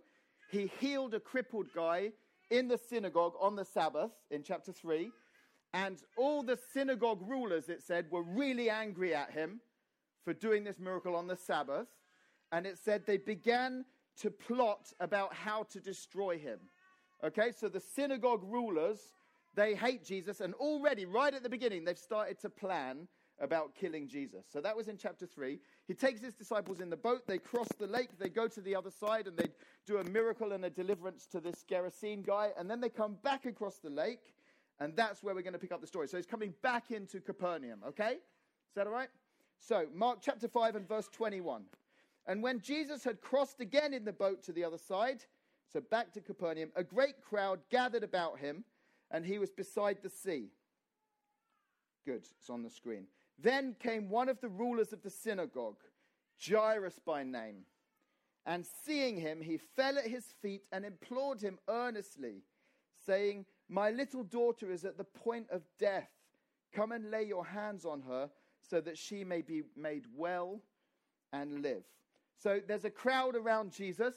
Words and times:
he 0.53 0.71
healed 0.79 1.15
a 1.15 1.21
crippled 1.21 1.73
guy 1.75 2.13
in 2.51 2.69
the 2.69 2.79
synagogue 2.79 3.33
on 3.41 3.57
the 3.57 3.65
Sabbath 3.65 4.11
in 4.31 4.43
chapter 4.43 4.71
3. 4.71 5.11
And 5.73 5.97
all 6.19 6.43
the 6.43 6.59
synagogue 6.75 7.27
rulers, 7.27 7.71
it 7.71 7.83
said, 7.83 8.11
were 8.11 8.23
really 8.23 8.69
angry 8.69 9.15
at 9.15 9.31
him 9.31 9.61
for 10.23 10.35
doing 10.35 10.63
this 10.63 10.79
miracle 10.79 11.17
on 11.17 11.27
the 11.27 11.37
Sabbath. 11.37 11.89
And 12.53 12.67
it 12.67 12.77
said 12.77 13.07
they 13.07 13.17
began 13.17 13.87
to 14.21 14.31
plot 14.31 14.93
about 15.01 15.33
how 15.33 15.63
to 15.71 15.81
destroy 15.81 16.39
him. 16.39 16.59
Okay, 17.25 17.51
so 17.59 17.71
the 17.71 17.81
synagogue 17.81 18.43
rulers, 18.45 18.99
they 19.55 19.75
hate 19.75 20.05
Jesus, 20.05 20.43
and 20.43 20.53
already, 20.55 21.07
right 21.07 21.33
at 21.33 21.43
the 21.43 21.49
beginning, 21.49 21.85
they've 21.85 21.97
started 21.97 22.39
to 22.41 22.51
plan 22.51 23.09
about 23.43 23.75
killing 23.75 24.09
Jesus. 24.09 24.47
So 24.51 24.61
that 24.61 24.77
was 24.77 24.89
in 24.89 24.97
chapter 24.97 25.27
3. 25.27 25.59
He 25.87 25.95
takes 25.95 26.23
his 26.23 26.33
disciples 26.33 26.81
in 26.81 26.89
the 26.89 26.97
boat, 26.97 27.27
they 27.27 27.39
cross 27.39 27.69
the 27.79 27.89
lake, 27.89 28.11
they 28.19 28.29
go 28.29 28.47
to 28.49 28.61
the 28.61 28.75
other 28.75 28.91
side, 28.91 29.27
and 29.27 29.37
they 29.37 29.49
do 29.85 29.99
a 29.99 30.05
miracle 30.05 30.53
and 30.53 30.65
a 30.65 30.71
deliverance 30.71 31.27
to 31.33 31.41
this 31.41 31.65
Gerasene 31.69 32.25
guy, 32.25 32.51
and 32.57 32.71
then 32.71 32.81
they 32.81 32.89
come 32.89 33.17
back 33.25 33.45
across 33.45 33.79
the 33.79 33.91
lake, 33.91 34.33
and 34.79 34.97
that's 34.97 35.23
where 35.23 35.35
we're 35.35 35.43
going 35.43 35.53
to 35.53 35.59
pick 35.59 35.73
up 35.73 35.81
the 35.81 35.87
story. 35.87 36.07
So 36.07 36.17
he's 36.17 36.25
coming 36.25 36.55
back 36.63 36.93
into 36.93 37.21
Capernaum, 37.21 37.81
okay? 37.87 38.13
Is 38.13 38.75
that 38.77 38.87
all 38.87 38.93
right? 38.93 39.11
So, 39.59 39.87
Mark 39.95 40.19
chapter 40.23 40.49
5 40.49 40.77
and 40.77 40.89
verse 40.89 41.09
21. 41.13 41.65
And 42.27 42.43
when 42.43 42.61
Jesus 42.61 43.03
had 43.03 43.21
crossed 43.21 43.61
again 43.61 43.93
in 43.93 44.05
the 44.05 44.13
boat 44.13 44.43
to 44.45 44.53
the 44.53 44.65
other 44.65 44.79
side, 44.79 45.25
so 45.73 45.81
back 45.81 46.13
to 46.13 46.21
Capernaum, 46.21 46.71
a 46.77 46.85
great 46.85 47.21
crowd 47.21 47.59
gathered 47.71 48.05
about 48.05 48.39
him, 48.39 48.65
and 49.11 49.25
he 49.25 49.39
was 49.39 49.51
beside 49.51 49.99
the 50.03 50.11
sea. 50.11 50.51
Good, 52.05 52.27
it's 52.39 52.51
on 52.51 52.63
the 52.63 52.71
screen. 52.71 53.07
Then 53.39 53.77
came 53.81 54.09
one 54.09 54.29
of 54.29 54.41
the 54.41 54.49
rulers 54.49 54.93
of 54.93 55.03
the 55.03 55.11
synagogue, 55.11 55.83
Jairus 56.45 56.99
by 57.05 57.23
name. 57.25 57.65
And 58.45 58.67
seeing 58.85 59.17
him, 59.17 59.41
he 59.41 59.57
fell 59.57 59.99
at 59.99 60.07
his 60.07 60.27
feet 60.43 60.63
and 60.73 60.85
implored 60.85 61.41
him 61.41 61.59
earnestly, 61.69 62.43
saying, 63.07 63.47
My 63.69 63.91
little 63.91 64.25
daughter 64.25 64.71
is 64.71 64.85
at 64.85 64.99
the 64.99 65.05
point 65.05 65.47
of 65.51 65.63
death. 65.79 66.11
Come 66.73 66.93
and 66.93 67.11
lay 67.11 67.25
your 67.25 67.45
hands 67.45 67.85
on 67.85 68.03
her 68.03 68.31
so 68.61 68.81
that 68.81 68.99
she 68.99 69.25
may 69.25 69.43
be 69.43 69.63
made 69.77 70.07
well 70.17 70.61
and 71.33 71.63
live. 71.63 71.85
So 72.43 72.61
there's 72.67 72.85
a 72.85 72.91
crowd 72.91 73.37
around 73.37 73.73
Jesus. 73.73 74.15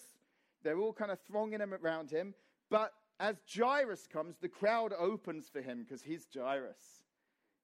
They're 0.64 0.80
all 0.80 0.94
kind 0.94 1.12
of 1.12 1.20
thronging 1.28 1.60
him 1.60 1.74
around 1.74 2.10
him. 2.10 2.34
But 2.70 2.94
as 3.20 3.36
Jairus 3.54 4.08
comes, 4.08 4.38
the 4.42 4.50
crowd 4.50 4.94
opens 4.98 5.50
for 5.50 5.62
him 5.62 5.84
because 5.84 6.02
he's 6.02 6.28
Jairus. 6.34 7.04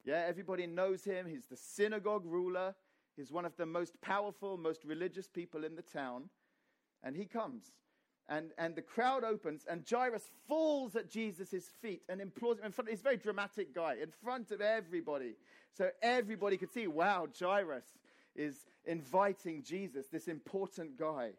Yeah, 0.04 0.24
everybody 0.28 0.68
knows 0.68 1.04
him. 1.04 1.28
He's 1.28 1.46
the 1.46 1.58
synagogue 1.58 2.26
ruler. 2.26 2.76
He's 3.16 3.32
one 3.32 3.46
of 3.46 3.56
the 3.58 3.66
most 3.66 4.00
powerful, 4.02 4.58
most 4.58 4.84
religious 4.84 5.28
people 5.28 5.64
in 5.64 5.76
the 5.76 5.82
town. 5.82 6.30
And 7.04 7.16
he 7.16 7.26
comes. 7.26 7.72
And, 8.30 8.52
and 8.58 8.76
the 8.76 8.82
crowd 8.82 9.24
opens, 9.24 9.66
and 9.70 9.84
Jairus 9.90 10.24
falls 10.48 10.96
at 10.96 11.10
Jesus' 11.10 11.66
feet 11.82 12.02
and 12.08 12.22
implores 12.22 12.60
him 12.60 12.66
in 12.66 12.72
front. 12.72 12.90
He's 12.90 13.02
a 13.02 13.04
very 13.04 13.18
dramatic 13.18 13.76
guy 13.76 13.96
in 14.02 14.10
front 14.24 14.52
of 14.52 14.62
everybody. 14.62 15.34
So 15.78 15.90
everybody 16.02 16.56
could 16.56 16.72
see, 16.72 16.88
wow, 16.88 17.28
Jairus 17.38 17.84
is 18.36 18.56
inviting 18.86 19.64
Jesus, 19.64 20.08
this 20.08 20.28
important 20.28 20.98
guy. 20.98 21.32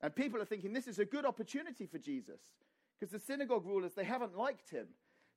And 0.00 0.14
people 0.14 0.40
are 0.40 0.44
thinking 0.44 0.72
this 0.72 0.86
is 0.86 0.98
a 0.98 1.04
good 1.04 1.24
opportunity 1.24 1.86
for 1.86 1.98
Jesus 1.98 2.40
because 2.98 3.12
the 3.12 3.18
synagogue 3.18 3.66
rulers, 3.66 3.94
they 3.94 4.04
haven't 4.04 4.36
liked 4.36 4.70
him. 4.70 4.86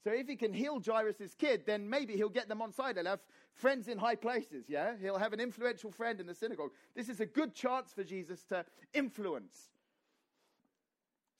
So 0.03 0.11
if 0.11 0.27
he 0.27 0.35
can 0.35 0.53
heal 0.53 0.81
Jairus' 0.85 1.35
kid, 1.37 1.63
then 1.65 1.89
maybe 1.89 2.15
he'll 2.15 2.29
get 2.29 2.47
them 2.47 2.61
on 2.61 2.71
side. 2.71 2.95
He'll 2.95 3.05
have 3.05 3.19
friends 3.51 3.89
in 3.89 3.97
high 3.97 4.15
places, 4.15 4.65
yeah? 4.69 4.93
He'll 5.01 5.17
have 5.17 5.33
an 5.33 5.41
influential 5.41 5.91
friend 5.91 6.21
in 6.21 6.27
the 6.27 6.33
synagogue. 6.33 6.71
This 6.95 7.09
is 7.09 7.19
a 7.19 7.25
good 7.25 7.53
chance 7.53 7.91
for 7.91 8.03
Jesus 8.03 8.43
to 8.45 8.65
influence. 8.93 9.69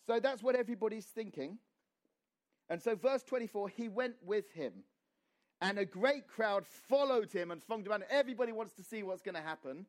So 0.05 0.19
that's 0.19 0.43
what 0.43 0.55
everybody's 0.55 1.05
thinking. 1.05 1.57
And 2.69 2.81
so, 2.81 2.95
verse 2.95 3.23
24, 3.23 3.69
he 3.69 3.87
went 3.87 4.15
with 4.23 4.51
him. 4.51 4.73
And 5.61 5.77
a 5.77 5.85
great 5.85 6.27
crowd 6.27 6.65
followed 6.65 7.31
him 7.31 7.51
and 7.51 7.61
thronged 7.61 7.87
around. 7.87 8.03
Everybody 8.09 8.51
wants 8.51 8.73
to 8.73 8.83
see 8.83 9.03
what's 9.03 9.21
going 9.21 9.35
to 9.35 9.41
happen. 9.41 9.85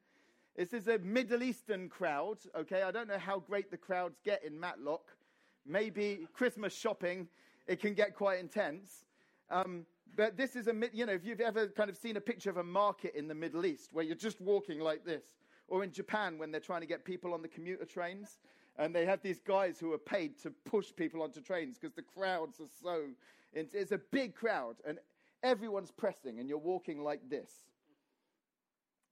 This 0.57 0.73
is 0.73 0.89
a 0.89 0.99
Middle 0.99 1.43
Eastern 1.43 1.89
crowd, 1.89 2.39
okay? 2.57 2.83
I 2.83 2.91
don't 2.91 3.09
know 3.09 3.19
how 3.19 3.39
great 3.39 3.71
the 3.71 3.77
crowds 3.77 4.19
get 4.25 4.45
in 4.45 4.59
Matlock. 4.59 5.17
Maybe 5.65 6.27
Christmas 6.33 6.75
shopping, 6.75 7.29
it 7.71 7.81
can 7.81 7.95
get 7.95 8.17
quite 8.17 8.41
intense. 8.41 9.05
Um, 9.49 9.87
but 10.17 10.37
this 10.37 10.57
is 10.57 10.67
a, 10.67 10.75
you 10.93 11.07
know, 11.07 11.13
if 11.13 11.25
you've 11.25 11.41
ever 11.41 11.69
kind 11.69 11.89
of 11.89 11.97
seen 11.97 12.17
a 12.17 12.21
picture 12.21 12.51
of 12.51 12.57
a 12.57 12.65
market 12.65 13.15
in 13.15 13.29
the 13.29 13.35
Middle 13.35 13.65
East 13.65 13.91
where 13.93 14.05
you're 14.05 14.17
just 14.17 14.41
walking 14.41 14.81
like 14.81 15.05
this, 15.05 15.23
or 15.69 15.85
in 15.85 15.93
Japan 15.93 16.37
when 16.37 16.51
they're 16.51 16.61
trying 16.61 16.81
to 16.81 16.87
get 16.87 17.05
people 17.05 17.33
on 17.33 17.43
the 17.43 17.49
commuter 17.49 17.85
trains, 17.85 18.41
and 18.77 18.93
they 18.93 19.07
have 19.07 19.23
these 19.23 19.39
guys 19.39 19.79
who 19.79 19.93
are 19.93 19.99
paid 19.99 20.37
to 20.43 20.51
push 20.65 20.89
people 20.97 21.23
onto 21.23 21.41
trains 21.41 21.79
because 21.79 21.95
the 21.95 22.03
crowds 22.03 22.61
are 22.61 22.67
so, 22.83 23.05
it's 23.53 23.93
a 23.93 23.99
big 24.11 24.35
crowd, 24.35 24.77
and 24.85 24.99
everyone's 25.45 25.93
pressing, 25.93 26.41
and 26.41 26.49
you're 26.49 26.59
walking 26.59 27.05
like 27.05 27.21
this 27.31 27.51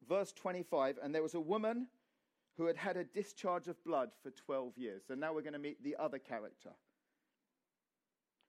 verse 0.09 0.33
25, 0.33 0.99
and 1.03 1.15
there 1.15 1.23
was 1.23 1.35
a 1.35 1.41
woman 1.41 1.87
who 2.57 2.67
had 2.67 2.77
had 2.77 2.97
a 2.97 3.05
discharge 3.05 3.69
of 3.69 3.83
blood 3.85 4.11
for 4.23 4.31
12 4.31 4.77
years. 4.77 5.03
So 5.07 5.15
now 5.15 5.33
we're 5.33 5.43
going 5.43 5.53
to 5.53 5.59
meet 5.59 5.83
the 5.85 5.95
other 5.97 6.19
character. 6.19 6.71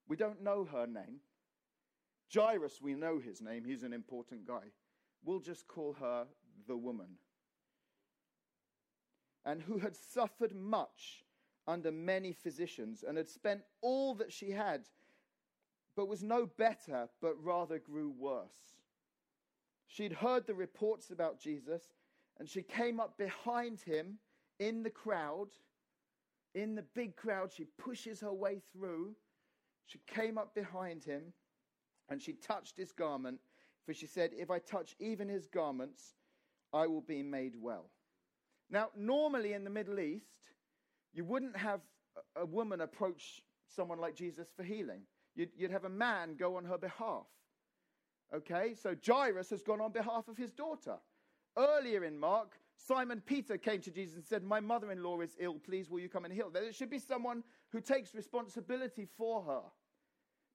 We 0.09 0.15
don't 0.17 0.43
know 0.43 0.65
her 0.65 0.87
name. 0.87 1.21
Jairus, 2.33 2.81
we 2.81 2.95
know 2.95 3.19
his 3.19 3.41
name. 3.41 3.63
He's 3.63 3.83
an 3.83 3.93
important 3.93 4.45
guy. 4.45 4.71
We'll 5.23 5.39
just 5.39 5.67
call 5.67 5.93
her 5.99 6.25
the 6.67 6.75
woman. 6.75 7.07
And 9.45 9.61
who 9.61 9.77
had 9.77 9.95
suffered 9.95 10.53
much 10.53 11.23
under 11.67 11.91
many 11.91 12.33
physicians 12.33 13.03
and 13.07 13.17
had 13.17 13.29
spent 13.29 13.61
all 13.81 14.15
that 14.15 14.33
she 14.33 14.51
had, 14.51 14.81
but 15.95 16.07
was 16.07 16.23
no 16.23 16.45
better, 16.45 17.07
but 17.21 17.41
rather 17.43 17.77
grew 17.79 18.09
worse. 18.09 18.79
She'd 19.87 20.13
heard 20.13 20.45
the 20.45 20.53
reports 20.55 21.11
about 21.11 21.39
Jesus, 21.39 21.83
and 22.39 22.47
she 22.49 22.61
came 22.61 22.99
up 22.99 23.17
behind 23.17 23.81
him 23.81 24.17
in 24.59 24.83
the 24.83 24.89
crowd. 24.89 25.49
In 26.53 26.75
the 26.75 26.85
big 26.95 27.15
crowd, 27.15 27.51
she 27.51 27.65
pushes 27.65 28.21
her 28.21 28.33
way 28.33 28.61
through. 28.73 29.15
She 29.89 29.99
came 30.05 30.37
up 30.37 30.53
behind 30.53 31.03
him 31.03 31.33
and 32.09 32.21
she 32.21 32.33
touched 32.33 32.77
his 32.77 32.91
garment, 32.91 33.39
for 33.85 33.93
she 33.93 34.05
said, 34.05 34.31
If 34.37 34.51
I 34.51 34.59
touch 34.59 34.95
even 34.99 35.27
his 35.27 35.47
garments, 35.47 36.15
I 36.71 36.85
will 36.85 37.01
be 37.01 37.23
made 37.23 37.53
well. 37.59 37.89
Now, 38.69 38.89
normally 38.95 39.53
in 39.53 39.63
the 39.63 39.69
Middle 39.71 39.99
East, 39.99 40.53
you 41.11 41.25
wouldn't 41.25 41.57
have 41.57 41.81
a 42.35 42.45
woman 42.45 42.81
approach 42.81 43.41
someone 43.67 43.99
like 43.99 44.15
Jesus 44.15 44.47
for 44.55 44.63
healing. 44.63 45.01
You'd, 45.35 45.49
you'd 45.57 45.71
have 45.71 45.85
a 45.85 45.89
man 45.89 46.35
go 46.35 46.55
on 46.57 46.65
her 46.65 46.77
behalf. 46.77 47.25
Okay, 48.33 48.75
so 48.75 48.95
Jairus 49.03 49.49
has 49.49 49.63
gone 49.63 49.81
on 49.81 49.91
behalf 49.91 50.27
of 50.27 50.37
his 50.37 50.51
daughter. 50.51 50.97
Earlier 51.57 52.03
in 52.03 52.19
Mark, 52.19 52.59
Simon 52.77 53.23
Peter 53.25 53.57
came 53.57 53.81
to 53.81 53.91
Jesus 53.91 54.15
and 54.15 54.25
said, 54.25 54.43
My 54.43 54.59
mother 54.59 54.91
in 54.91 55.01
law 55.01 55.19
is 55.21 55.35
ill. 55.39 55.55
Please, 55.55 55.89
will 55.89 55.99
you 55.99 56.09
come 56.09 56.25
and 56.25 56.33
heal? 56.33 56.51
There 56.51 56.71
should 56.71 56.91
be 56.91 56.99
someone 56.99 57.43
who 57.71 57.81
takes 57.81 58.13
responsibility 58.13 59.07
for 59.17 59.41
her. 59.43 59.61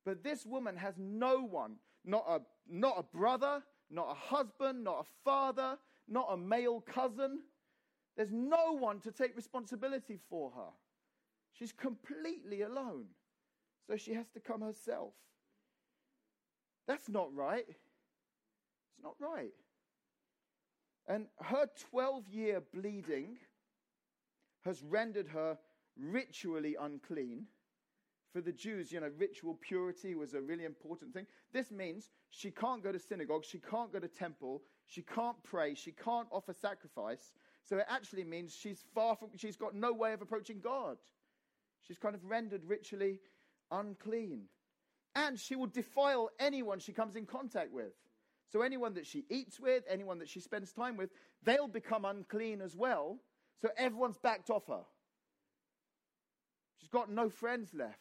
But 0.04 0.22
this 0.22 0.44
woman 0.44 0.76
has 0.76 0.94
no 0.98 1.42
one, 1.42 1.76
not 2.04 2.24
a, 2.28 2.40
not 2.68 2.96
a 2.98 3.02
brother, 3.02 3.62
not 3.90 4.10
a 4.10 4.14
husband, 4.14 4.84
not 4.84 5.00
a 5.00 5.08
father, 5.24 5.78
not 6.08 6.28
a 6.30 6.36
male 6.36 6.80
cousin. 6.80 7.40
There's 8.16 8.32
no 8.32 8.72
one 8.72 9.00
to 9.00 9.10
take 9.10 9.36
responsibility 9.36 10.18
for 10.28 10.50
her. 10.50 10.70
She's 11.52 11.72
completely 11.72 12.62
alone. 12.62 13.06
So 13.86 13.96
she 13.96 14.14
has 14.14 14.28
to 14.34 14.40
come 14.40 14.60
herself. 14.62 15.12
That's 16.86 17.08
not 17.08 17.34
right. 17.34 17.64
It's 17.68 19.02
not 19.02 19.14
right. 19.18 19.52
And 21.06 21.26
her 21.40 21.68
12 21.90 22.28
year 22.28 22.62
bleeding 22.72 23.36
has 24.64 24.82
rendered 24.82 25.28
her 25.28 25.58
ritually 25.96 26.76
unclean. 26.80 27.46
For 28.34 28.40
the 28.40 28.50
Jews, 28.50 28.90
you 28.90 28.98
know, 28.98 29.10
ritual 29.16 29.56
purity 29.60 30.16
was 30.16 30.34
a 30.34 30.40
really 30.40 30.64
important 30.64 31.14
thing. 31.14 31.24
This 31.52 31.70
means 31.70 32.10
she 32.30 32.50
can't 32.50 32.82
go 32.82 32.90
to 32.90 32.98
synagogue, 32.98 33.44
she 33.44 33.60
can't 33.60 33.92
go 33.92 34.00
to 34.00 34.08
temple, 34.08 34.62
she 34.86 35.02
can't 35.02 35.40
pray, 35.44 35.76
she 35.76 35.92
can't 35.92 36.26
offer 36.32 36.52
sacrifice. 36.52 37.30
So 37.62 37.78
it 37.78 37.86
actually 37.88 38.24
means 38.24 38.52
she's 38.52 38.82
far 38.92 39.14
from, 39.14 39.28
she's 39.36 39.54
got 39.54 39.76
no 39.76 39.92
way 39.92 40.12
of 40.12 40.20
approaching 40.20 40.58
God. 40.60 40.96
She's 41.86 41.96
kind 41.96 42.16
of 42.16 42.24
rendered 42.24 42.64
ritually 42.66 43.20
unclean. 43.70 44.46
And 45.14 45.38
she 45.38 45.54
will 45.54 45.68
defile 45.68 46.28
anyone 46.40 46.80
she 46.80 46.92
comes 46.92 47.14
in 47.14 47.26
contact 47.26 47.72
with. 47.72 47.92
So 48.52 48.62
anyone 48.62 48.94
that 48.94 49.06
she 49.06 49.26
eats 49.30 49.60
with, 49.60 49.84
anyone 49.88 50.18
that 50.18 50.28
she 50.28 50.40
spends 50.40 50.72
time 50.72 50.96
with, 50.96 51.10
they'll 51.44 51.68
become 51.68 52.04
unclean 52.04 52.62
as 52.62 52.74
well. 52.74 53.20
So 53.62 53.68
everyone's 53.76 54.18
backed 54.18 54.50
off 54.50 54.66
her. 54.66 54.82
She's 56.80 56.90
got 56.90 57.12
no 57.12 57.30
friends 57.30 57.72
left. 57.72 58.00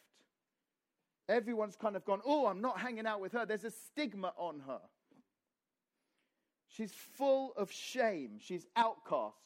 Everyone's 1.28 1.76
kind 1.76 1.96
of 1.96 2.04
gone, 2.04 2.20
oh, 2.24 2.46
I'm 2.46 2.60
not 2.60 2.78
hanging 2.78 3.06
out 3.06 3.20
with 3.20 3.32
her. 3.32 3.46
There's 3.46 3.64
a 3.64 3.70
stigma 3.70 4.32
on 4.36 4.60
her. 4.66 4.80
She's 6.68 6.92
full 6.92 7.52
of 7.56 7.70
shame. 7.70 8.38
She's 8.38 8.66
outcast. 8.76 9.36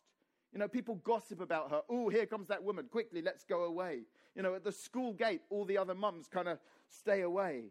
You 0.52 0.58
know, 0.58 0.68
people 0.68 0.96
gossip 1.04 1.40
about 1.40 1.70
her. 1.70 1.82
Oh, 1.88 2.08
here 2.08 2.26
comes 2.26 2.48
that 2.48 2.62
woman. 2.62 2.86
Quickly, 2.90 3.22
let's 3.22 3.44
go 3.44 3.64
away. 3.64 4.00
You 4.34 4.42
know, 4.42 4.54
at 4.54 4.64
the 4.64 4.72
school 4.72 5.12
gate, 5.12 5.42
all 5.50 5.64
the 5.64 5.76
other 5.78 5.94
mums 5.94 6.26
kind 6.26 6.48
of 6.48 6.58
stay 6.88 7.20
away. 7.20 7.64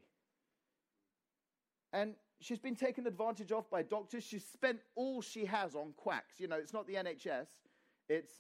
And 1.91 2.13
she's 2.39 2.59
been 2.59 2.75
taken 2.75 3.07
advantage 3.07 3.51
of 3.51 3.69
by 3.69 3.81
doctors. 3.81 4.23
She's 4.23 4.45
spent 4.45 4.79
all 4.95 5.21
she 5.21 5.45
has 5.45 5.75
on 5.75 5.93
quacks. 5.97 6.39
You 6.39 6.47
know, 6.47 6.57
it's 6.57 6.73
not 6.73 6.85
the 6.87 6.95
NHS, 6.95 7.47
it's 8.09 8.31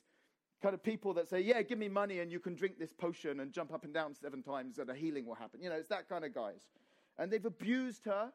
kind 0.61 0.73
of 0.73 0.83
people 0.83 1.13
that 1.13 1.27
say, 1.27 1.39
Yeah, 1.39 1.61
give 1.61 1.77
me 1.77 1.89
money 1.89 2.19
and 2.19 2.31
you 2.31 2.39
can 2.39 2.55
drink 2.55 2.79
this 2.79 2.93
potion 2.93 3.39
and 3.39 3.51
jump 3.51 3.73
up 3.73 3.83
and 3.83 3.93
down 3.93 4.13
seven 4.13 4.41
times 4.41 4.79
and 4.79 4.89
a 4.89 4.95
healing 4.95 5.25
will 5.25 5.35
happen. 5.35 5.61
You 5.61 5.69
know, 5.69 5.75
it's 5.75 5.89
that 5.89 6.09
kind 6.09 6.25
of 6.25 6.33
guys. 6.33 6.67
And 7.17 7.31
they've 7.31 7.45
abused 7.45 8.05
her 8.05 8.31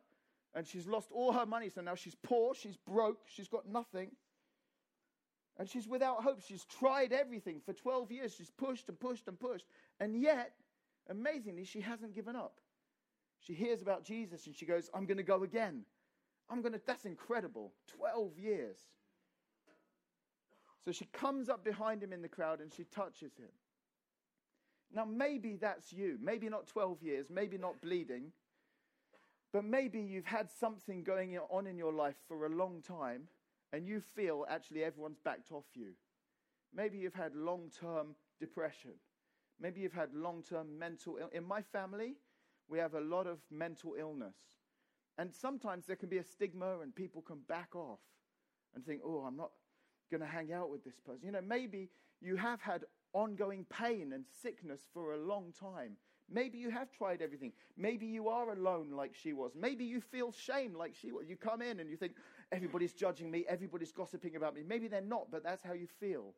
and 0.54 0.66
she's 0.66 0.86
lost 0.86 1.08
all 1.12 1.32
her 1.32 1.46
money. 1.46 1.68
So 1.68 1.80
now 1.80 1.94
she's 1.94 2.14
poor, 2.14 2.54
she's 2.54 2.76
broke, 2.76 3.20
she's 3.26 3.48
got 3.48 3.68
nothing. 3.68 4.10
And 5.58 5.68
she's 5.68 5.86
without 5.86 6.22
hope. 6.22 6.40
She's 6.40 6.64
tried 6.64 7.12
everything 7.12 7.60
for 7.64 7.72
12 7.72 8.10
years. 8.10 8.34
She's 8.34 8.50
pushed 8.50 8.88
and 8.88 8.98
pushed 8.98 9.28
and 9.28 9.38
pushed. 9.38 9.66
And 10.00 10.20
yet, 10.20 10.54
amazingly, 11.10 11.64
she 11.64 11.80
hasn't 11.80 12.14
given 12.14 12.36
up. 12.36 12.54
She 13.38 13.54
hears 13.54 13.82
about 13.82 14.04
Jesus 14.04 14.46
and 14.46 14.56
she 14.56 14.64
goes, 14.64 14.88
I'm 14.94 15.04
going 15.04 15.18
to 15.18 15.22
go 15.22 15.42
again. 15.42 15.84
I'm 16.48 16.62
going 16.62 16.72
to, 16.72 16.80
that's 16.86 17.04
incredible. 17.04 17.72
12 17.98 18.38
years. 18.38 18.78
So 20.84 20.92
she 20.92 21.04
comes 21.06 21.48
up 21.48 21.64
behind 21.64 22.02
him 22.02 22.12
in 22.12 22.22
the 22.22 22.28
crowd 22.28 22.60
and 22.60 22.72
she 22.72 22.84
touches 22.84 23.36
him. 23.36 23.50
Now, 24.92 25.04
maybe 25.04 25.56
that's 25.56 25.92
you. 25.92 26.18
Maybe 26.20 26.48
not 26.48 26.66
12 26.66 27.02
years, 27.02 27.26
maybe 27.30 27.56
not 27.56 27.80
bleeding, 27.80 28.32
but 29.52 29.64
maybe 29.64 30.00
you've 30.00 30.26
had 30.26 30.50
something 30.50 31.02
going 31.02 31.38
on 31.50 31.66
in 31.66 31.78
your 31.78 31.92
life 31.92 32.16
for 32.26 32.46
a 32.46 32.48
long 32.48 32.82
time 32.82 33.28
and 33.72 33.86
you 33.86 34.00
feel 34.00 34.44
actually 34.48 34.84
everyone's 34.84 35.18
backed 35.24 35.52
off 35.52 35.64
you. 35.74 35.92
Maybe 36.74 36.98
you've 36.98 37.14
had 37.14 37.34
long 37.34 37.70
term 37.80 38.16
depression. 38.40 38.92
Maybe 39.60 39.80
you've 39.80 39.92
had 39.92 40.14
long 40.14 40.42
term 40.42 40.78
mental 40.78 41.18
Ill- 41.20 41.30
In 41.32 41.44
my 41.44 41.62
family, 41.62 42.16
we 42.68 42.78
have 42.78 42.94
a 42.94 43.00
lot 43.00 43.26
of 43.26 43.38
mental 43.50 43.94
illness. 43.98 44.36
And 45.18 45.32
sometimes 45.34 45.86
there 45.86 45.96
can 45.96 46.08
be 46.08 46.18
a 46.18 46.24
stigma 46.24 46.80
and 46.80 46.94
people 46.94 47.22
can 47.22 47.40
back 47.46 47.74
off 47.76 48.00
and 48.74 48.84
think, 48.84 49.02
oh, 49.04 49.20
I'm 49.20 49.36
not 49.36 49.50
going 50.12 50.20
to 50.20 50.26
hang 50.26 50.52
out 50.52 50.70
with 50.70 50.84
this 50.84 51.00
person. 51.00 51.24
You 51.24 51.32
know, 51.32 51.40
maybe 51.46 51.88
you 52.20 52.36
have 52.36 52.60
had 52.60 52.84
ongoing 53.14 53.66
pain 53.68 54.12
and 54.12 54.24
sickness 54.42 54.82
for 54.92 55.14
a 55.14 55.18
long 55.18 55.52
time. 55.58 55.96
Maybe 56.30 56.58
you 56.58 56.70
have 56.70 56.90
tried 56.90 57.20
everything. 57.20 57.52
Maybe 57.76 58.06
you 58.06 58.28
are 58.28 58.52
alone 58.52 58.90
like 58.90 59.14
she 59.14 59.32
was. 59.32 59.52
Maybe 59.58 59.84
you 59.84 60.00
feel 60.00 60.32
shame 60.32 60.74
like 60.74 60.94
she 60.94 61.12
was. 61.12 61.28
You 61.28 61.36
come 61.36 61.60
in 61.60 61.80
and 61.80 61.90
you 61.90 61.96
think, 61.96 62.12
everybody's 62.52 62.92
judging 62.92 63.30
me, 63.30 63.44
everybody's 63.48 63.92
gossiping 63.92 64.36
about 64.36 64.54
me. 64.54 64.62
Maybe 64.66 64.88
they're 64.88 65.00
not, 65.00 65.30
but 65.30 65.42
that's 65.42 65.62
how 65.62 65.72
you 65.72 65.86
feel. 66.00 66.34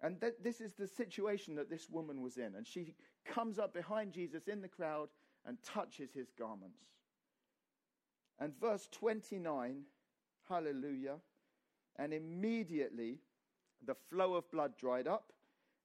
And 0.00 0.20
th- 0.20 0.34
this 0.42 0.60
is 0.60 0.74
the 0.74 0.86
situation 0.86 1.56
that 1.56 1.68
this 1.68 1.88
woman 1.90 2.22
was 2.22 2.36
in. 2.36 2.54
And 2.56 2.66
she 2.66 2.94
comes 3.26 3.58
up 3.58 3.74
behind 3.74 4.12
Jesus 4.12 4.48
in 4.48 4.62
the 4.62 4.68
crowd 4.68 5.08
and 5.44 5.58
touches 5.62 6.10
his 6.14 6.30
garments. 6.38 6.80
And 8.40 8.52
verse 8.60 8.88
29, 8.92 9.82
hallelujah. 10.48 11.16
And 11.98 12.12
immediately 12.12 13.18
the 13.84 13.96
flow 14.08 14.34
of 14.34 14.50
blood 14.50 14.76
dried 14.76 15.06
up, 15.06 15.32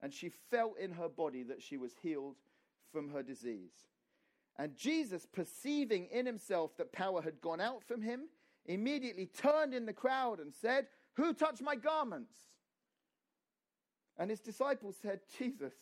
and 0.02 0.14
she 0.14 0.30
felt 0.30 0.78
in 0.78 0.92
her 0.92 1.10
body 1.10 1.44
that 1.44 1.62
she 1.62 1.78
was 1.78 1.94
healed 2.02 2.36
from 2.92 3.10
her 3.10 3.24
disease. 3.24 3.72
And 4.58 4.76
Jesus, 4.76 5.26
perceiving 5.26 6.08
in 6.12 6.26
himself 6.26 6.78
that 6.78 6.92
power 6.92 7.22
had 7.22 7.42
gone 7.42 7.62
out 7.62 7.84
from 7.84 8.02
him, 8.02 8.28
immediately 8.66 9.26
turned 9.26 9.74
in 9.74 9.86
the 9.86 9.94
crowd 9.94 10.40
and 10.40 10.54
said, 10.54 10.88
Who 11.16 11.34
touched 11.34 11.62
my 11.62 11.76
garments? 11.76 12.36
And 14.18 14.30
his 14.30 14.40
disciples 14.40 14.96
said, 15.02 15.22
Jesus, 15.38 15.74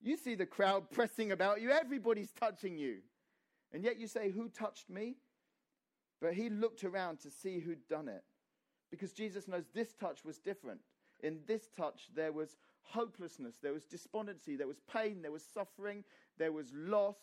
you 0.00 0.16
see 0.16 0.36
the 0.36 0.46
crowd 0.46 0.90
pressing 0.90 1.32
about 1.32 1.60
you, 1.60 1.70
everybody's 1.70 2.30
touching 2.32 2.78
you. 2.78 2.98
And 3.72 3.82
yet 3.82 3.98
you 3.98 4.06
say, 4.06 4.30
Who 4.30 4.48
touched 4.48 4.88
me? 4.88 5.16
But 6.20 6.34
he 6.34 6.48
looked 6.48 6.84
around 6.84 7.20
to 7.20 7.30
see 7.30 7.58
who'd 7.58 7.88
done 7.88 8.06
it. 8.08 8.22
Because 8.92 9.12
Jesus 9.12 9.48
knows 9.48 9.64
this 9.74 9.94
touch 9.94 10.22
was 10.22 10.38
different. 10.38 10.80
In 11.22 11.38
this 11.46 11.70
touch, 11.74 12.08
there 12.14 12.30
was 12.30 12.56
hopelessness, 12.82 13.56
there 13.62 13.72
was 13.72 13.86
despondency, 13.86 14.54
there 14.54 14.66
was 14.66 14.82
pain, 14.92 15.22
there 15.22 15.32
was 15.32 15.42
suffering, 15.42 16.04
there 16.38 16.52
was 16.52 16.66
loss. 16.74 17.16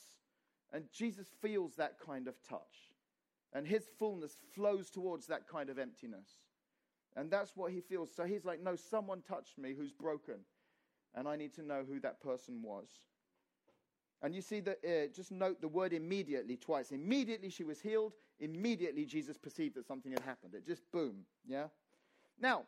And 0.74 0.86
Jesus 0.92 1.28
feels 1.42 1.76
that 1.76 2.00
kind 2.04 2.28
of 2.28 2.34
touch. 2.42 2.90
And 3.54 3.68
his 3.68 3.84
fullness 4.00 4.36
flows 4.54 4.90
towards 4.90 5.28
that 5.28 5.48
kind 5.48 5.70
of 5.70 5.78
emptiness. 5.78 6.28
And 7.16 7.30
that's 7.30 7.56
what 7.56 7.72
he 7.72 7.82
feels. 7.82 8.10
So 8.14 8.24
he's 8.24 8.46
like, 8.46 8.62
No, 8.62 8.76
someone 8.76 9.22
touched 9.22 9.58
me 9.58 9.74
who's 9.78 9.92
broken. 9.92 10.40
And 11.16 11.28
I 11.28 11.36
need 11.36 11.54
to 11.56 11.64
know 11.64 11.84
who 11.88 12.00
that 12.02 12.22
person 12.22 12.62
was. 12.64 12.88
And 14.22 14.36
you 14.36 14.42
see 14.42 14.60
that, 14.62 14.80
uh, 14.86 15.08
just 15.14 15.32
note 15.32 15.62
the 15.62 15.68
word 15.68 15.94
immediately 15.94 16.58
twice. 16.58 16.92
Immediately 16.92 17.50
she 17.50 17.64
was 17.64 17.80
healed. 17.80 18.14
Immediately 18.40 19.06
Jesus 19.06 19.38
perceived 19.38 19.76
that 19.76 19.86
something 19.86 20.12
had 20.12 20.22
happened. 20.22 20.54
It 20.54 20.66
just 20.66 20.84
boom, 20.92 21.26
yeah? 21.48 21.68
Now, 22.40 22.64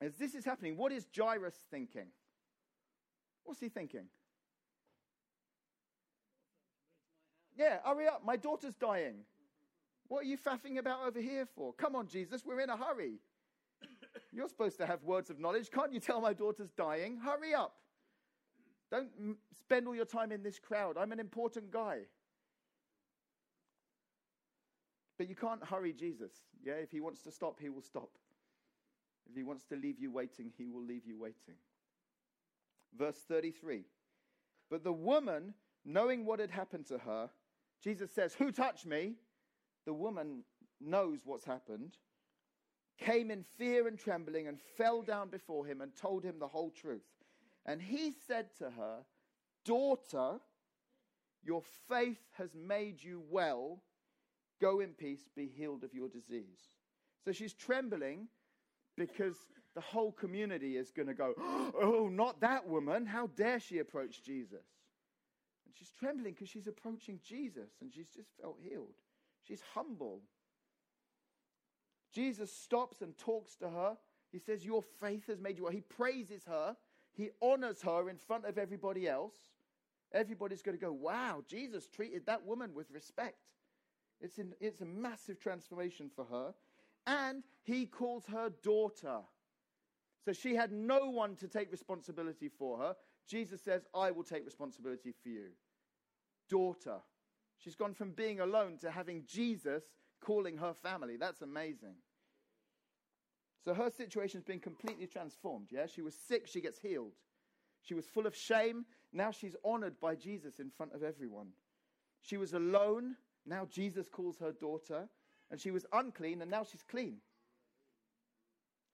as 0.00 0.16
this 0.16 0.34
is 0.34 0.44
happening, 0.44 0.76
what 0.76 0.92
is 0.92 1.06
Jairus 1.14 1.54
thinking? 1.70 2.06
What's 3.44 3.60
he 3.60 3.68
thinking? 3.68 4.06
Yeah, 7.56 7.78
hurry 7.84 8.06
up. 8.06 8.24
My 8.24 8.36
daughter's 8.36 8.74
dying. 8.74 9.16
What 10.08 10.24
are 10.24 10.26
you 10.26 10.38
faffing 10.38 10.78
about 10.78 11.06
over 11.06 11.20
here 11.20 11.46
for? 11.54 11.72
Come 11.74 11.94
on, 11.94 12.08
Jesus, 12.08 12.42
we're 12.44 12.60
in 12.60 12.70
a 12.70 12.76
hurry. 12.76 13.18
You're 14.32 14.48
supposed 14.48 14.78
to 14.78 14.86
have 14.86 15.04
words 15.04 15.30
of 15.30 15.38
knowledge. 15.38 15.70
Can't 15.70 15.92
you 15.92 16.00
tell 16.00 16.20
my 16.20 16.32
daughter's 16.32 16.70
dying? 16.70 17.18
Hurry 17.18 17.54
up. 17.54 17.74
Don't 18.90 19.08
spend 19.58 19.86
all 19.86 19.94
your 19.94 20.04
time 20.04 20.32
in 20.32 20.42
this 20.42 20.58
crowd. 20.58 20.96
I'm 20.98 21.12
an 21.12 21.20
important 21.20 21.70
guy. 21.70 22.00
But 25.18 25.28
you 25.28 25.36
can't 25.36 25.64
hurry 25.64 25.92
Jesus. 25.92 26.32
Yeah, 26.64 26.74
if 26.74 26.90
he 26.90 27.00
wants 27.00 27.22
to 27.22 27.30
stop, 27.30 27.58
he 27.60 27.68
will 27.68 27.82
stop. 27.82 28.10
If 29.28 29.36
he 29.36 29.42
wants 29.42 29.64
to 29.66 29.76
leave 29.76 29.98
you 30.00 30.10
waiting, 30.10 30.50
he 30.56 30.68
will 30.68 30.82
leave 30.82 31.06
you 31.06 31.18
waiting. 31.18 31.54
Verse 32.98 33.18
33. 33.28 33.84
But 34.70 34.82
the 34.82 34.92
woman, 34.92 35.54
knowing 35.84 36.24
what 36.24 36.40
had 36.40 36.50
happened 36.50 36.86
to 36.86 36.98
her, 36.98 37.30
Jesus 37.82 38.10
says, 38.12 38.34
Who 38.34 38.50
touched 38.50 38.86
me? 38.86 39.14
the 39.86 39.94
woman 39.94 40.44
knows 40.80 41.20
what's 41.24 41.44
happened, 41.44 41.96
came 42.98 43.30
in 43.30 43.42
fear 43.42 43.88
and 43.88 43.98
trembling 43.98 44.46
and 44.46 44.60
fell 44.76 45.02
down 45.02 45.28
before 45.28 45.66
him 45.66 45.80
and 45.80 45.94
told 45.96 46.22
him 46.22 46.38
the 46.38 46.48
whole 46.48 46.70
truth. 46.70 47.19
And 47.70 47.80
he 47.80 48.12
said 48.26 48.46
to 48.58 48.64
her, 48.64 49.04
Daughter, 49.64 50.40
your 51.44 51.62
faith 51.88 52.18
has 52.36 52.50
made 52.52 53.00
you 53.00 53.22
well. 53.30 53.80
Go 54.60 54.80
in 54.80 54.88
peace, 54.88 55.28
be 55.36 55.46
healed 55.46 55.84
of 55.84 55.94
your 55.94 56.08
disease. 56.08 56.58
So 57.24 57.30
she's 57.30 57.52
trembling 57.52 58.26
because 58.96 59.36
the 59.76 59.80
whole 59.80 60.10
community 60.10 60.76
is 60.78 60.90
going 60.90 61.06
to 61.06 61.14
go, 61.14 61.32
Oh, 61.80 62.08
not 62.10 62.40
that 62.40 62.66
woman. 62.66 63.06
How 63.06 63.28
dare 63.36 63.60
she 63.60 63.78
approach 63.78 64.24
Jesus? 64.24 64.66
And 65.64 65.72
she's 65.72 65.92
trembling 65.96 66.32
because 66.32 66.48
she's 66.48 66.66
approaching 66.66 67.20
Jesus 67.24 67.70
and 67.80 67.92
she's 67.92 68.08
just 68.08 68.30
felt 68.42 68.58
healed. 68.60 68.96
She's 69.46 69.62
humble. 69.74 70.22
Jesus 72.12 72.52
stops 72.52 73.00
and 73.00 73.16
talks 73.16 73.54
to 73.58 73.68
her. 73.68 73.96
He 74.32 74.40
says, 74.40 74.64
Your 74.64 74.82
faith 74.82 75.28
has 75.28 75.40
made 75.40 75.56
you 75.56 75.62
well. 75.62 75.72
He 75.72 75.82
praises 75.82 76.42
her. 76.46 76.76
He 77.20 77.28
honors 77.42 77.82
her 77.82 78.08
in 78.08 78.16
front 78.16 78.46
of 78.46 78.56
everybody 78.56 79.06
else. 79.06 79.34
Everybody's 80.14 80.62
going 80.62 80.76
to 80.76 80.82
go, 80.82 80.90
Wow, 80.90 81.44
Jesus 81.46 81.86
treated 81.86 82.24
that 82.26 82.46
woman 82.46 82.72
with 82.74 82.90
respect. 82.90 83.36
It's, 84.22 84.38
in, 84.38 84.54
it's 84.58 84.80
a 84.80 84.86
massive 84.86 85.38
transformation 85.38 86.10
for 86.16 86.24
her. 86.24 86.54
And 87.06 87.42
he 87.62 87.84
calls 87.84 88.24
her 88.26 88.50
daughter. 88.62 89.18
So 90.24 90.32
she 90.32 90.54
had 90.54 90.72
no 90.72 91.10
one 91.10 91.36
to 91.36 91.48
take 91.48 91.70
responsibility 91.70 92.48
for 92.48 92.78
her. 92.78 92.96
Jesus 93.28 93.62
says, 93.62 93.82
I 93.94 94.10
will 94.10 94.24
take 94.24 94.46
responsibility 94.46 95.12
for 95.22 95.28
you. 95.28 95.48
Daughter. 96.48 97.00
She's 97.58 97.74
gone 97.74 97.92
from 97.92 98.12
being 98.12 98.40
alone 98.40 98.78
to 98.78 98.90
having 98.90 99.24
Jesus 99.26 99.82
calling 100.20 100.56
her 100.56 100.72
family. 100.72 101.16
That's 101.18 101.42
amazing. 101.42 101.96
So 103.64 103.74
her 103.74 103.90
situation's 103.90 104.44
been 104.44 104.60
completely 104.60 105.06
transformed. 105.06 105.68
Yeah, 105.70 105.86
she 105.86 106.02
was 106.02 106.14
sick, 106.14 106.46
she 106.46 106.60
gets 106.60 106.78
healed. 106.78 107.12
She 107.82 107.94
was 107.94 108.06
full 108.06 108.26
of 108.26 108.34
shame. 108.34 108.84
Now 109.12 109.30
she's 109.30 109.56
honored 109.64 110.00
by 110.00 110.14
Jesus 110.14 110.60
in 110.60 110.70
front 110.70 110.94
of 110.94 111.02
everyone. 111.02 111.48
She 112.22 112.36
was 112.36 112.54
alone. 112.54 113.16
Now 113.46 113.66
Jesus 113.70 114.08
calls 114.08 114.38
her 114.38 114.52
daughter. 114.52 115.08
And 115.50 115.60
she 115.60 115.72
was 115.72 115.84
unclean, 115.92 116.42
and 116.42 116.50
now 116.50 116.64
she's 116.64 116.84
clean. 116.88 117.16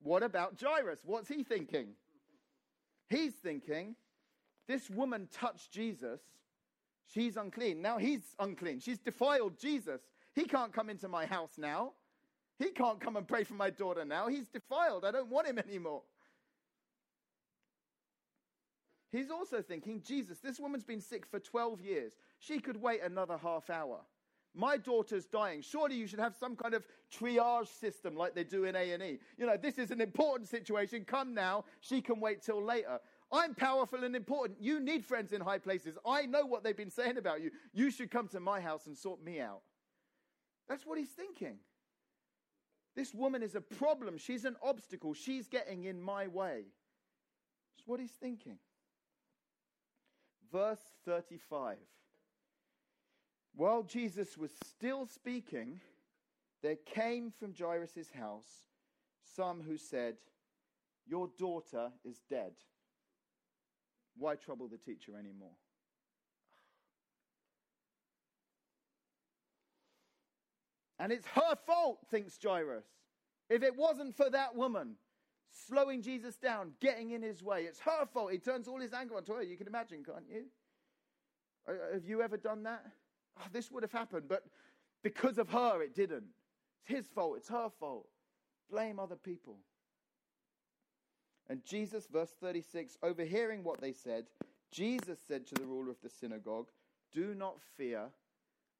What 0.02 0.22
about 0.22 0.58
Jairus? 0.60 1.00
What's 1.04 1.28
he 1.28 1.42
thinking? 1.42 1.88
He's 3.08 3.34
thinking, 3.34 3.94
this 4.66 4.88
woman 4.88 5.28
touched 5.32 5.70
Jesus. 5.70 6.20
She's 7.12 7.36
unclean. 7.36 7.82
Now 7.82 7.98
he's 7.98 8.34
unclean. 8.38 8.80
She's 8.80 8.98
defiled 8.98 9.58
Jesus. 9.58 10.00
He 10.34 10.44
can't 10.44 10.72
come 10.72 10.90
into 10.90 11.08
my 11.08 11.26
house 11.26 11.52
now. 11.58 11.92
He 12.58 12.70
can't 12.70 13.00
come 13.00 13.16
and 13.16 13.28
pray 13.28 13.44
for 13.44 13.54
my 13.54 13.70
daughter 13.70 14.04
now. 14.04 14.28
He's 14.28 14.48
defiled. 14.48 15.04
I 15.04 15.10
don't 15.10 15.28
want 15.28 15.46
him 15.46 15.58
anymore. 15.58 16.02
He's 19.12 19.30
also 19.30 19.62
thinking, 19.62 20.02
Jesus, 20.06 20.38
this 20.38 20.58
woman's 20.58 20.84
been 20.84 21.00
sick 21.00 21.26
for 21.26 21.38
12 21.38 21.80
years. 21.80 22.12
She 22.38 22.58
could 22.58 22.80
wait 22.80 23.02
another 23.02 23.38
half 23.38 23.70
hour. 23.70 24.00
My 24.54 24.78
daughter's 24.78 25.26
dying. 25.26 25.60
Surely 25.60 25.96
you 25.96 26.06
should 26.06 26.18
have 26.18 26.34
some 26.34 26.56
kind 26.56 26.72
of 26.72 26.86
triage 27.12 27.68
system 27.68 28.16
like 28.16 28.34
they 28.34 28.44
do 28.44 28.64
in 28.64 28.74
A&E. 28.74 29.18
You 29.36 29.46
know, 29.46 29.56
this 29.56 29.78
is 29.78 29.90
an 29.90 30.00
important 30.00 30.48
situation. 30.48 31.04
Come 31.04 31.34
now. 31.34 31.64
She 31.80 32.00
can 32.00 32.20
wait 32.20 32.42
till 32.42 32.62
later. 32.62 32.98
I'm 33.30 33.54
powerful 33.54 34.02
and 34.02 34.16
important. 34.16 34.60
You 34.60 34.80
need 34.80 35.04
friends 35.04 35.32
in 35.32 35.42
high 35.42 35.58
places. 35.58 35.98
I 36.06 36.26
know 36.26 36.46
what 36.46 36.64
they've 36.64 36.76
been 36.76 36.90
saying 36.90 37.18
about 37.18 37.42
you. 37.42 37.50
You 37.74 37.90
should 37.90 38.10
come 38.10 38.28
to 38.28 38.40
my 38.40 38.60
house 38.60 38.86
and 38.86 38.96
sort 38.96 39.22
me 39.22 39.40
out. 39.40 39.60
That's 40.68 40.86
what 40.86 40.98
he's 40.98 41.10
thinking. 41.10 41.58
This 42.96 43.12
woman 43.12 43.42
is 43.42 43.54
a 43.54 43.60
problem. 43.60 44.16
She's 44.16 44.46
an 44.46 44.56
obstacle. 44.62 45.12
She's 45.12 45.46
getting 45.46 45.84
in 45.84 46.00
my 46.00 46.26
way. 46.26 46.62
That's 47.76 47.86
what 47.86 48.00
he's 48.00 48.10
thinking. 48.10 48.58
Verse 50.50 50.80
35. 51.04 51.76
While 53.54 53.82
Jesus 53.82 54.38
was 54.38 54.50
still 54.64 55.06
speaking, 55.06 55.80
there 56.62 56.76
came 56.76 57.30
from 57.30 57.54
Jairus' 57.58 58.10
house 58.18 58.64
some 59.34 59.62
who 59.62 59.76
said, 59.76 60.16
Your 61.06 61.28
daughter 61.38 61.90
is 62.04 62.22
dead. 62.30 62.52
Why 64.16 64.36
trouble 64.36 64.68
the 64.68 64.78
teacher 64.78 65.12
anymore? 65.18 65.56
And 70.98 71.12
it's 71.12 71.26
her 71.26 71.54
fault, 71.66 71.98
thinks 72.10 72.38
Jairus. 72.42 72.86
If 73.48 73.62
it 73.62 73.76
wasn't 73.76 74.16
for 74.16 74.30
that 74.30 74.56
woman 74.56 74.96
slowing 75.68 76.02
Jesus 76.02 76.36
down, 76.36 76.72
getting 76.80 77.10
in 77.10 77.22
his 77.22 77.42
way, 77.42 77.62
it's 77.62 77.80
her 77.80 78.06
fault. 78.12 78.32
He 78.32 78.38
turns 78.38 78.66
all 78.66 78.80
his 78.80 78.92
anger 78.92 79.16
onto 79.16 79.34
her. 79.34 79.42
You 79.42 79.56
can 79.56 79.66
imagine, 79.66 80.04
can't 80.04 80.28
you? 80.28 80.44
Uh, 81.68 81.94
have 81.94 82.04
you 82.04 82.22
ever 82.22 82.36
done 82.36 82.62
that? 82.64 82.84
oh, 83.38 83.46
this 83.52 83.70
would 83.70 83.82
have 83.82 83.92
happened, 83.92 84.24
but 84.28 84.44
because 85.02 85.38
of 85.38 85.48
her, 85.50 85.82
it 85.82 85.94
didn't. 85.94 86.24
It's 86.80 86.96
his 86.96 87.06
fault, 87.06 87.36
it's 87.38 87.48
her 87.48 87.68
fault. 87.78 88.06
Blame 88.70 88.98
other 88.98 89.16
people. 89.16 89.58
And 91.48 91.64
Jesus, 91.64 92.08
verse 92.10 92.34
36, 92.40 92.98
overhearing 93.02 93.62
what 93.62 93.80
they 93.80 93.92
said, 93.92 94.26
Jesus 94.72 95.18
said 95.26 95.46
to 95.46 95.54
the 95.54 95.66
ruler 95.66 95.90
of 95.90 96.00
the 96.02 96.08
synagogue, 96.08 96.70
Do 97.12 97.34
not 97.34 97.60
fear, 97.76 98.06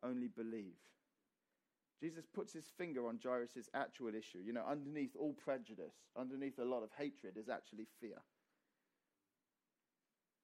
only 0.03 0.27
believe. 0.27 0.75
Jesus 2.01 2.27
puts 2.27 2.53
his 2.53 2.67
finger 2.77 3.09
on 3.09 3.19
Jairus' 3.23 3.71
actual 3.75 4.15
issue. 4.15 4.39
You 4.45 4.53
know, 4.53 4.65
underneath 4.69 5.17
all 5.19 5.33
prejudice, 5.33 5.95
underneath 6.17 6.59
a 6.59 6.65
lot 6.65 6.83
of 6.83 6.91
hatred, 6.99 7.37
is 7.37 7.49
actually 7.49 7.87
fear. 8.01 8.19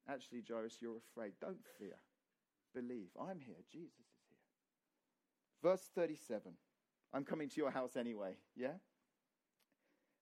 Actually, 0.09 0.43
Jairus, 0.49 0.79
you're 0.81 0.97
afraid. 0.97 1.33
Don't 1.41 1.65
fear. 1.79 1.97
Believe. 2.75 3.09
I'm 3.21 3.41
here. 3.41 3.57
Jesus 3.71 4.01
is 4.01 4.25
here. 4.29 5.71
Verse 5.71 5.91
37. 5.95 6.53
I'm 7.13 7.25
coming 7.25 7.49
to 7.51 7.61
your 7.61 7.71
house 7.71 7.97
anyway. 7.97 8.37
Yeah? 8.57 8.79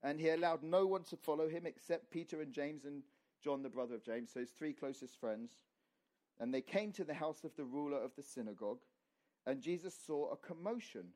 And 0.03 0.21
he 0.21 0.31
allowed 0.31 0.63
no 0.63 0.87
one 0.87 1.05
to 1.05 1.17
follow 1.17 1.49
him 1.49 1.67
except 1.67 2.11
Peter 2.11 2.41
and 2.41 2.53
James 2.53 2.85
and 2.85 3.03
John, 3.43 3.63
the 3.63 3.69
brother 3.69 3.95
of 3.95 4.05
James, 4.05 4.31
so 4.33 4.41
his 4.41 4.51
three 4.51 4.73
closest 4.73 5.19
friends. 5.19 5.53
And 6.41 6.53
they 6.53 6.63
came 6.63 6.93
to 6.93 7.05
the 7.05 7.15
house 7.15 7.45
of 7.45 7.55
the 7.57 7.65
ruler 7.65 8.03
of 8.03 8.15
the 8.17 8.23
synagogue. 8.23 8.81
And 9.47 9.61
Jesus 9.61 9.95
saw 9.95 10.31
a 10.31 10.37
commotion, 10.37 11.09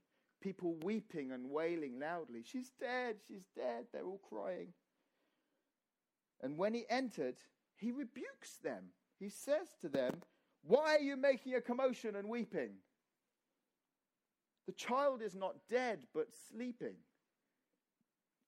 people 0.45 0.77
weeping 0.83 1.33
and 1.33 1.51
wailing 1.51 1.99
loudly. 1.99 2.43
She's 2.45 2.71
dead, 2.79 3.17
she's 3.27 3.47
dead. 3.57 3.87
They're 3.93 4.05
all 4.05 4.21
crying. 4.29 4.69
And 6.43 6.59
when 6.59 6.75
he 6.75 6.85
entered, 6.91 7.37
he 7.77 7.91
rebukes 7.91 8.59
them. 8.63 8.91
He 9.19 9.31
says 9.31 9.69
to 9.81 9.89
them, 9.89 10.21
why 10.63 10.97
are 10.97 11.01
you 11.01 11.17
making 11.17 11.55
a 11.55 11.63
commotion 11.63 12.15
and 12.15 12.29
weeping? 12.29 12.73
The 14.67 14.73
child 14.73 15.23
is 15.23 15.35
not 15.35 15.57
dead, 15.71 16.01
but 16.15 16.29
sleeping. 16.51 16.97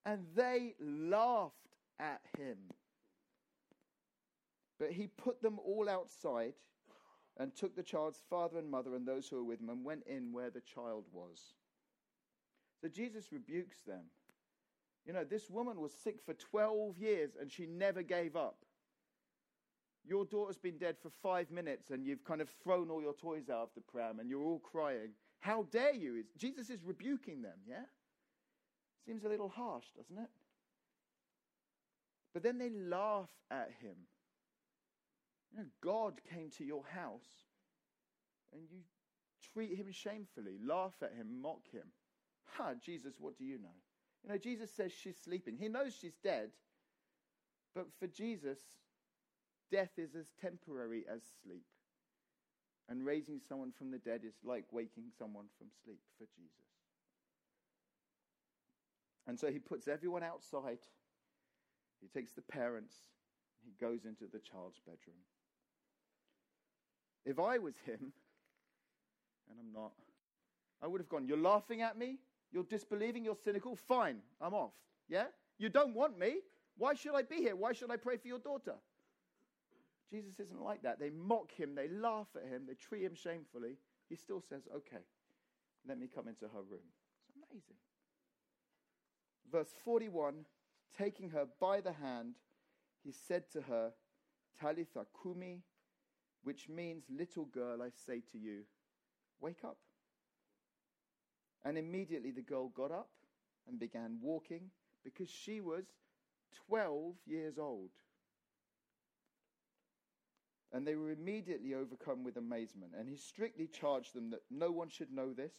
And 0.05 0.25
they 0.35 0.75
laughed 0.81 1.55
at 1.99 2.21
him. 2.39 2.59
But 4.79 4.93
he 4.93 5.07
put 5.07 5.41
them 5.41 5.59
all 5.65 5.89
outside 5.89 6.55
and 7.39 7.55
took 7.55 7.75
the 7.75 7.83
child's 7.83 8.23
father 8.29 8.59
and 8.59 8.71
mother 8.71 8.95
and 8.95 9.07
those 9.07 9.29
who 9.29 9.37
were 9.37 9.45
with 9.45 9.61
him 9.61 9.71
and 9.71 9.85
went 9.85 10.07
in 10.07 10.33
where 10.33 10.51
the 10.51 10.61
child 10.61 11.05
was. 11.13 11.55
So 12.81 12.89
Jesus 12.89 13.33
rebukes 13.33 13.79
them. 13.87 14.05
You 15.07 15.13
know, 15.13 15.25
this 15.25 15.49
woman 15.49 15.81
was 15.81 15.93
sick 15.93 16.17
for 16.25 16.35
12 16.35 16.99
years 16.99 17.31
and 17.41 17.51
she 17.51 17.67
never 17.67 18.03
gave 18.03 18.37
up. 18.37 18.59
Your 20.05 20.25
daughter's 20.25 20.59
been 20.59 20.79
dead 20.79 20.97
for 21.01 21.11
five 21.23 21.51
minutes 21.51 21.91
and 21.91 22.05
you've 22.05 22.25
kind 22.25 22.41
of 22.41 22.49
thrown 22.63 22.91
all 22.91 23.03
your 23.03 23.15
toys 23.15 23.49
out 23.49 23.63
of 23.63 23.69
the 23.75 23.81
pram 23.81 24.19
and 24.21 24.29
you're 24.29 24.45
all 24.45 24.61
crying. 24.61 25.11
How 25.41 25.65
dare 25.71 25.95
you? 25.95 26.25
Jesus 26.37 26.71
is 26.71 26.85
rebuking 26.85 27.43
them, 27.43 27.59
yeah? 27.69 27.85
Seems 29.05 29.25
a 29.25 29.29
little 29.29 29.49
harsh, 29.49 29.87
doesn't 29.97 30.19
it? 30.19 30.31
But 32.35 32.43
then 32.43 32.59
they 32.59 32.71
laugh 32.71 33.31
at 33.51 33.71
him. 33.81 33.97
You 35.53 35.59
know, 35.59 35.67
God 35.81 36.21
came 36.33 36.51
to 36.59 36.65
your 36.65 36.83
house 36.85 37.47
and 38.53 38.63
you 38.71 38.81
treat 39.53 39.77
him 39.77 39.91
shamefully, 39.91 40.59
laugh 40.65 40.95
at 41.03 41.15
him, 41.15 41.41
mock 41.41 41.63
him. 41.73 41.85
Ha, 42.53 42.73
Jesus, 42.85 43.15
what 43.19 43.37
do 43.39 43.45
you 43.45 43.59
know? 43.59 43.77
You 44.25 44.31
know, 44.31 44.39
Jesus 44.39 44.71
says 44.71 44.93
she's 44.93 45.17
sleeping. 45.23 45.57
He 45.59 45.69
knows 45.69 45.95
she's 46.01 46.17
dead. 46.23 46.51
But 47.75 47.87
for 47.99 48.07
Jesus, 48.07 48.59
Death 49.71 49.99
is 49.99 50.15
as 50.15 50.27
temporary 50.41 51.05
as 51.13 51.23
sleep. 51.43 51.65
And 52.89 53.05
raising 53.05 53.41
someone 53.49 53.73
from 53.77 53.91
the 53.91 53.99
dead 53.99 54.21
is 54.25 54.35
like 54.45 54.65
waking 54.71 55.11
someone 55.19 55.47
from 55.59 55.67
sleep 55.85 55.99
for 56.19 56.25
Jesus. 56.37 56.53
And 59.27 59.39
so 59.39 59.51
he 59.51 59.59
puts 59.59 59.89
everyone 59.89 60.23
outside. 60.23 60.79
He 62.01 62.07
takes 62.07 62.33
the 62.33 62.43
parents. 62.43 62.95
He 63.65 63.73
goes 63.85 64.05
into 64.05 64.25
the 64.33 64.39
child's 64.39 64.79
bedroom. 64.87 65.19
If 67.25 67.41
I 67.41 67.59
was 67.59 67.75
him, 67.85 68.13
and 69.51 69.59
I'm 69.59 69.73
not, 69.73 69.91
I 70.81 70.87
would 70.87 71.01
have 71.01 71.09
gone, 71.09 71.27
You're 71.27 71.39
laughing 71.39 71.83
at 71.83 71.99
me? 71.99 72.19
You're 72.53 72.65
disbelieving? 72.65 73.25
You're 73.25 73.37
cynical? 73.37 73.77
Fine, 73.77 74.19
I'm 74.41 74.55
off. 74.55 74.73
Yeah? 75.09 75.27
You 75.59 75.69
don't 75.69 75.95
want 75.95 76.19
me? 76.19 76.37
Why 76.79 76.95
should 76.95 77.15
I 77.15 77.23
be 77.23 77.37
here? 77.37 77.57
Why 77.57 77.73
should 77.73 77.91
I 77.91 77.97
pray 77.97 78.17
for 78.17 78.29
your 78.29 78.39
daughter? 78.39 78.75
Jesus 80.11 80.39
isn't 80.39 80.61
like 80.61 80.83
that. 80.83 81.01
They 81.01 81.11
mock 81.11 81.51
him, 81.51 81.75
they 81.75 81.89
laugh 81.89 82.29
at 82.37 82.49
him, 82.49 82.65
they 82.67 82.75
treat 82.75 83.03
him 83.03 83.15
shamefully. 83.15 83.77
He 84.09 84.17
still 84.17 84.41
says, 84.41 84.63
okay, 84.75 85.03
let 85.89 85.99
me 85.99 86.09
come 86.13 86.29
into 86.29 86.45
her 86.45 86.63
room. 86.63 86.87
It's 87.29 87.37
amazing. 87.37 87.77
Verse 89.51 89.73
41 89.85 90.45
taking 90.97 91.31
her 91.31 91.47
by 91.61 91.81
the 91.81 91.93
hand, 91.93 92.35
he 93.05 93.13
said 93.13 93.51
to 93.53 93.63
her, 93.63 93.93
Talitha 94.61 95.07
Kumi, 95.23 95.63
which 96.43 96.69
means, 96.69 97.05
Little 97.11 97.45
girl, 97.45 97.83
I 97.83 97.91
say 98.07 98.23
to 98.33 98.39
you, 98.39 98.63
wake 99.41 99.65
up. 99.65 99.79
And 101.67 101.77
immediately 101.77 102.31
the 102.31 102.43
girl 102.43 102.69
got 102.69 102.93
up 102.93 103.09
and 103.67 103.81
began 103.81 104.19
walking 104.23 104.71
because 105.03 105.29
she 105.29 105.61
was 105.61 105.85
12 106.69 107.15
years 107.27 107.59
old. 107.59 107.91
And 110.73 110.87
they 110.87 110.95
were 110.95 111.11
immediately 111.11 111.75
overcome 111.75 112.23
with 112.23 112.37
amazement. 112.37 112.93
And 112.97 113.09
he 113.09 113.17
strictly 113.17 113.67
charged 113.67 114.15
them 114.15 114.31
that 114.31 114.43
no 114.49 114.71
one 114.71 114.89
should 114.89 115.13
know 115.13 115.33
this. 115.33 115.55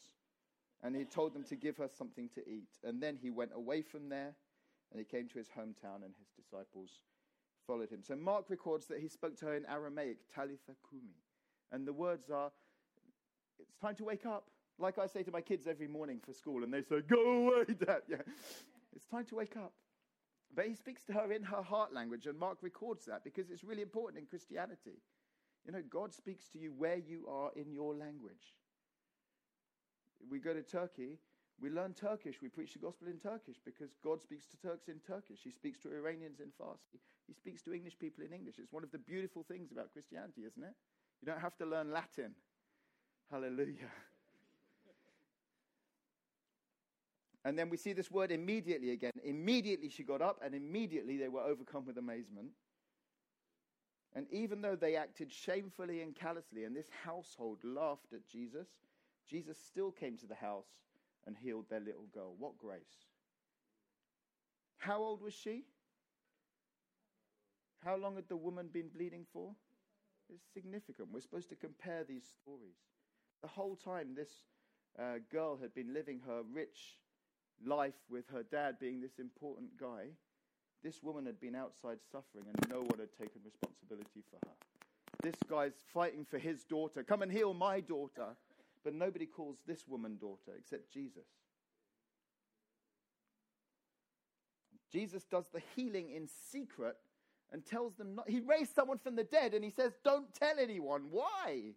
And 0.82 0.96
he 0.96 1.04
told 1.04 1.34
them 1.34 1.44
to 1.44 1.58
give 1.58 1.76
her 1.76 1.90
something 1.90 2.30
to 2.36 2.50
eat. 2.50 2.70
And 2.86 3.04
then 3.04 3.18
he 3.22 3.30
went 3.30 3.52
away 3.54 3.82
from 3.82 4.08
there 4.08 4.34
and 4.92 5.00
he 5.00 5.04
came 5.04 5.28
to 5.28 5.38
his 5.38 5.50
hometown 5.50 6.06
and 6.06 6.14
his 6.18 6.30
disciples 6.38 7.02
followed 7.66 7.92
him. 7.92 8.02
So 8.02 8.16
Mark 8.16 8.50
records 8.50 8.86
that 8.88 9.02
he 9.02 9.10
spoke 9.10 9.38
to 9.40 9.48
her 9.48 9.56
in 9.56 9.66
Aramaic, 9.66 10.20
Talitha 10.34 10.72
Kumi. 10.90 11.18
And 11.74 11.86
the 11.86 11.92
words 11.92 12.30
are, 12.30 12.50
it's 13.60 13.76
time 13.82 13.96
to 13.96 14.06
wake 14.06 14.26
up. 14.26 14.46
Like 14.80 14.98
I 15.00 15.08
say 15.08 15.24
to 15.24 15.32
my 15.32 15.42
kids 15.42 15.68
every 15.68 15.88
morning 15.88 16.20
for 16.24 16.34
school, 16.34 16.64
and 16.64 16.74
they 16.74 16.82
say, 16.82 17.02
Go 17.02 17.22
away, 17.22 17.66
Dad. 17.86 18.02
Yeah. 18.10 18.18
It's 18.96 19.06
time 19.06 19.26
to 19.26 19.36
wake 19.36 19.56
up. 19.56 19.74
But 20.56 20.66
he 20.66 20.74
speaks 20.74 21.04
to 21.06 21.14
her 21.14 21.32
in 21.32 21.44
her 21.44 21.62
heart 21.62 21.94
language, 21.94 22.26
and 22.26 22.38
Mark 22.38 22.58
records 22.62 23.06
that 23.06 23.24
because 23.24 23.52
it's 23.52 23.64
really 23.64 23.82
important 23.84 24.20
in 24.20 24.26
Christianity. 24.26 25.02
You 25.66 25.74
know, 25.74 25.84
God 25.90 26.14
speaks 26.14 26.48
to 26.50 26.58
you 26.58 26.74
where 26.76 26.98
you 26.98 27.28
are 27.30 27.52
in 27.56 27.72
your 27.72 27.94
language. 27.94 28.56
We 30.32 30.40
go 30.40 30.54
to 30.54 30.64
Turkey, 30.64 31.20
we 31.60 31.70
learn 31.70 31.94
Turkish, 31.94 32.42
we 32.42 32.50
preach 32.50 32.74
the 32.74 32.80
gospel 32.80 33.08
in 33.08 33.18
Turkish 33.20 33.58
because 33.64 33.92
God 34.04 34.22
speaks 34.22 34.46
to 34.48 34.58
Turks 34.58 34.88
in 34.88 35.00
Turkish. 35.06 35.40
He 35.44 35.52
speaks 35.52 35.80
to 35.82 35.94
Iranians 35.94 36.40
in 36.40 36.48
Farsi. 36.48 37.00
He 37.28 37.34
speaks 37.34 37.62
to 37.64 37.74
English 37.74 38.00
people 38.00 38.24
in 38.24 38.34
English. 38.34 38.56
It's 38.58 38.72
one 38.72 38.84
of 38.84 38.92
the 38.92 38.98
beautiful 38.98 39.44
things 39.44 39.72
about 39.72 39.92
Christianity, 39.92 40.42
isn't 40.42 40.64
it? 40.64 40.74
You 41.22 41.26
don't 41.26 41.42
have 41.42 41.58
to 41.58 41.66
learn 41.66 41.92
Latin. 41.92 42.34
Hallelujah. 43.30 43.92
And 47.48 47.58
then 47.58 47.70
we 47.70 47.78
see 47.78 47.94
this 47.94 48.12
word 48.12 48.30
immediately 48.30 48.92
again. 48.92 49.14
Immediately 49.24 49.88
she 49.88 50.04
got 50.04 50.22
up, 50.22 50.42
and 50.44 50.54
immediately 50.54 51.16
they 51.16 51.30
were 51.30 51.40
overcome 51.40 51.86
with 51.86 51.98
amazement. 51.98 52.50
And 54.14 54.28
even 54.34 54.60
though 54.62 54.76
they 54.76 54.98
acted 54.98 55.32
shamefully 55.32 56.02
and 56.02 56.14
callously, 56.14 56.66
and 56.66 56.76
this 56.76 56.90
household 57.06 57.60
laughed 57.64 58.12
at 58.12 58.28
Jesus, 58.28 58.68
Jesus 59.30 59.58
still 59.66 59.92
came 59.92 60.18
to 60.18 60.28
the 60.28 60.36
house 60.36 60.68
and 61.26 61.38
healed 61.38 61.70
their 61.70 61.80
little 61.80 62.08
girl. 62.14 62.36
What 62.38 62.58
grace! 62.58 63.06
How 64.80 65.02
old 65.02 65.22
was 65.22 65.34
she? 65.34 65.64
How 67.82 67.96
long 67.96 68.16
had 68.16 68.28
the 68.28 68.36
woman 68.36 68.68
been 68.74 68.90
bleeding 68.90 69.26
for? 69.32 69.56
It's 70.30 70.44
significant. 70.54 71.14
We're 71.14 71.22
supposed 71.22 71.48
to 71.52 71.56
compare 71.56 72.04
these 72.04 72.26
stories. 72.42 72.76
The 73.42 73.48
whole 73.48 73.78
time, 73.78 74.16
this 74.16 74.44
uh, 75.00 75.20
girl 75.32 75.58
had 75.62 75.74
been 75.74 75.94
living 75.94 76.20
her 76.28 76.42
rich, 76.54 76.98
life 77.66 77.96
with 78.10 78.26
her 78.30 78.44
dad 78.44 78.78
being 78.80 79.02
this 79.02 79.20
important 79.20 79.78
guy, 79.80 80.08
this 80.84 81.02
woman 81.02 81.26
had 81.26 81.40
been 81.40 81.56
outside 81.56 81.98
suffering 82.12 82.46
and 82.48 82.70
no 82.70 82.82
one 82.82 83.00
had 83.00 83.12
taken 83.20 83.42
responsibility 83.44 84.24
for 84.30 84.38
her. 84.48 84.54
This 85.24 85.36
guy's 85.50 85.74
fighting 85.94 86.26
for 86.26 86.38
his 86.38 86.64
daughter. 86.64 87.04
Come 87.04 87.22
and 87.22 87.32
heal 87.32 87.54
my 87.54 87.80
daughter. 87.80 88.36
But 88.84 88.94
nobody 88.94 89.26
calls 89.26 89.58
this 89.68 89.88
woman 89.88 90.18
daughter 90.18 90.54
except 90.58 90.94
Jesus. 90.94 91.26
Jesus 94.92 95.26
does 95.26 95.46
the 95.54 95.62
healing 95.76 96.12
in 96.12 96.30
secret 96.52 96.96
and 97.52 97.66
tells 97.66 97.96
them 97.96 98.16
not. 98.16 98.30
He 98.30 98.40
raised 98.40 98.74
someone 98.74 99.00
from 99.00 99.16
the 99.16 99.24
dead 99.24 99.54
and 99.54 99.64
he 99.64 99.72
says, 99.72 99.94
Don't 100.04 100.34
tell 100.34 100.58
anyone. 100.60 101.08
Why? 101.12 101.74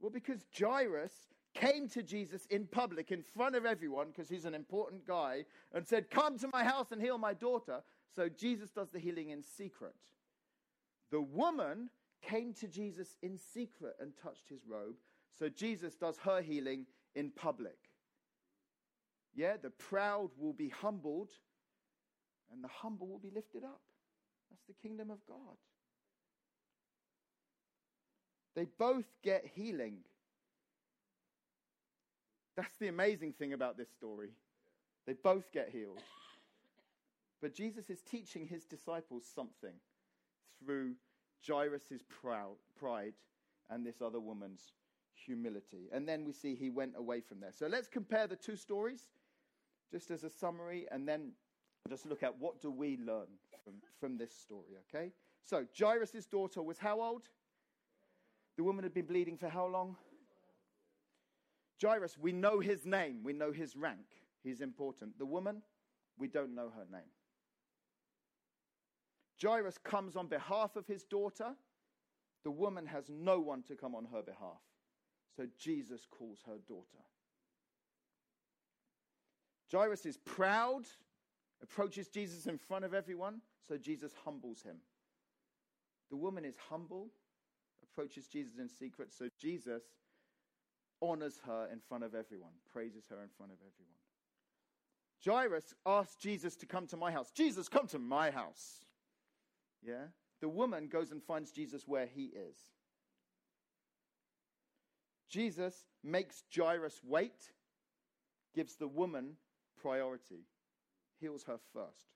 Well, 0.00 0.10
because 0.10 0.44
Jairus 0.58 1.12
came 1.54 1.88
to 1.90 2.02
Jesus 2.02 2.46
in 2.46 2.66
public 2.66 3.12
in 3.12 3.22
front 3.22 3.54
of 3.54 3.66
everyone 3.66 4.08
because 4.08 4.28
he's 4.28 4.44
an 4.44 4.54
important 4.54 5.06
guy 5.06 5.44
and 5.74 5.86
said, 5.86 6.10
Come 6.10 6.38
to 6.38 6.48
my 6.52 6.64
house 6.64 6.92
and 6.92 7.00
heal 7.00 7.18
my 7.18 7.34
daughter. 7.34 7.82
So 8.14 8.28
Jesus 8.28 8.70
does 8.70 8.90
the 8.90 8.98
healing 8.98 9.30
in 9.30 9.42
secret. 9.42 9.94
The 11.10 11.20
woman 11.20 11.90
came 12.22 12.54
to 12.54 12.68
Jesus 12.68 13.16
in 13.22 13.36
secret 13.36 13.94
and 14.00 14.12
touched 14.22 14.48
his 14.48 14.60
robe. 14.66 14.96
So 15.38 15.48
Jesus 15.48 15.94
does 15.94 16.18
her 16.18 16.40
healing 16.40 16.86
in 17.14 17.30
public. 17.30 17.76
Yeah, 19.34 19.56
the 19.60 19.70
proud 19.70 20.30
will 20.38 20.52
be 20.52 20.68
humbled 20.68 21.30
and 22.52 22.62
the 22.62 22.68
humble 22.68 23.08
will 23.08 23.18
be 23.18 23.30
lifted 23.34 23.64
up. 23.64 23.80
That's 24.50 24.64
the 24.66 24.74
kingdom 24.86 25.10
of 25.10 25.18
God. 25.26 25.56
They 28.54 28.66
both 28.78 29.06
get 29.22 29.46
healing. 29.54 29.98
That's 32.56 32.76
the 32.76 32.88
amazing 32.88 33.32
thing 33.32 33.52
about 33.52 33.76
this 33.76 33.90
story. 33.90 34.30
They 35.06 35.14
both 35.14 35.50
get 35.52 35.70
healed. 35.70 36.02
But 37.40 37.54
Jesus 37.54 37.90
is 37.90 38.00
teaching 38.02 38.46
his 38.46 38.64
disciples 38.64 39.24
something 39.34 39.74
through 40.64 40.92
Jairus' 41.46 42.02
pride 42.78 43.14
and 43.70 43.84
this 43.84 44.00
other 44.00 44.20
woman's 44.20 44.72
humility. 45.14 45.88
And 45.92 46.08
then 46.08 46.24
we 46.24 46.32
see 46.32 46.54
he 46.54 46.70
went 46.70 46.92
away 46.96 47.20
from 47.20 47.40
there. 47.40 47.52
So 47.52 47.66
let's 47.66 47.88
compare 47.88 48.26
the 48.26 48.36
two 48.36 48.56
stories 48.56 49.08
just 49.90 50.10
as 50.10 50.24
a 50.24 50.30
summary 50.30 50.86
and 50.90 51.06
then 51.06 51.32
just 51.88 52.06
look 52.06 52.22
at 52.22 52.38
what 52.38 52.60
do 52.60 52.70
we 52.70 52.96
learn 52.98 53.26
from, 53.64 53.74
from 53.98 54.16
this 54.16 54.32
story, 54.32 54.76
okay? 54.88 55.10
So 55.42 55.66
Jairus' 55.78 56.26
daughter 56.26 56.62
was 56.62 56.78
how 56.78 57.00
old? 57.00 57.22
The 58.56 58.62
woman 58.62 58.84
had 58.84 58.94
been 58.94 59.06
bleeding 59.06 59.36
for 59.36 59.48
how 59.48 59.66
long? 59.66 59.96
Jairus, 61.82 62.16
we 62.18 62.32
know 62.32 62.60
his 62.60 62.86
name, 62.86 63.20
we 63.24 63.32
know 63.32 63.52
his 63.52 63.76
rank. 63.76 64.06
He's 64.42 64.60
important. 64.60 65.18
The 65.18 65.26
woman, 65.26 65.62
we 66.18 66.28
don't 66.28 66.54
know 66.54 66.70
her 66.70 66.86
name. 66.90 67.10
Jairus 69.42 69.78
comes 69.78 70.16
on 70.16 70.28
behalf 70.28 70.76
of 70.76 70.86
his 70.86 71.04
daughter. 71.04 71.54
The 72.44 72.50
woman 72.50 72.86
has 72.86 73.08
no 73.08 73.40
one 73.40 73.62
to 73.64 73.74
come 73.74 73.94
on 73.94 74.06
her 74.12 74.22
behalf. 74.22 74.60
So 75.36 75.46
Jesus 75.58 76.06
calls 76.10 76.40
her 76.46 76.58
daughter. 76.68 77.02
Jairus 79.72 80.04
is 80.04 80.18
proud, 80.18 80.84
approaches 81.62 82.08
Jesus 82.08 82.46
in 82.46 82.58
front 82.58 82.84
of 82.84 82.92
everyone, 82.92 83.40
so 83.66 83.78
Jesus 83.78 84.12
humbles 84.24 84.62
him. 84.62 84.76
The 86.10 86.16
woman 86.16 86.44
is 86.44 86.56
humble, 86.68 87.08
approaches 87.82 88.26
Jesus 88.26 88.58
in 88.58 88.68
secret, 88.68 89.12
so 89.12 89.28
Jesus 89.40 89.82
honors 91.02 91.40
her 91.46 91.68
in 91.70 91.80
front 91.80 92.04
of 92.04 92.14
everyone, 92.14 92.52
praises 92.72 93.04
her 93.10 93.22
in 93.22 93.28
front 93.36 93.52
of 93.52 93.58
everyone. 93.58 93.98
Jairus 95.24 95.74
asks 95.84 96.16
Jesus 96.16 96.56
to 96.56 96.66
come 96.66 96.86
to 96.86 96.96
my 96.96 97.12
house. 97.12 97.30
Jesus, 97.30 97.68
come 97.68 97.86
to 97.88 97.98
my 97.98 98.30
house. 98.30 98.84
Yeah? 99.82 100.06
The 100.40 100.48
woman 100.48 100.88
goes 100.88 101.10
and 101.10 101.22
finds 101.22 101.50
Jesus 101.52 101.86
where 101.86 102.06
he 102.06 102.24
is. 102.24 102.56
Jesus 105.28 105.84
makes 106.04 106.42
Jairus 106.54 107.00
wait, 107.04 107.52
gives 108.54 108.76
the 108.76 108.88
woman 108.88 109.36
priority, 109.80 110.46
heals 111.20 111.44
her 111.44 111.58
first. 111.72 112.12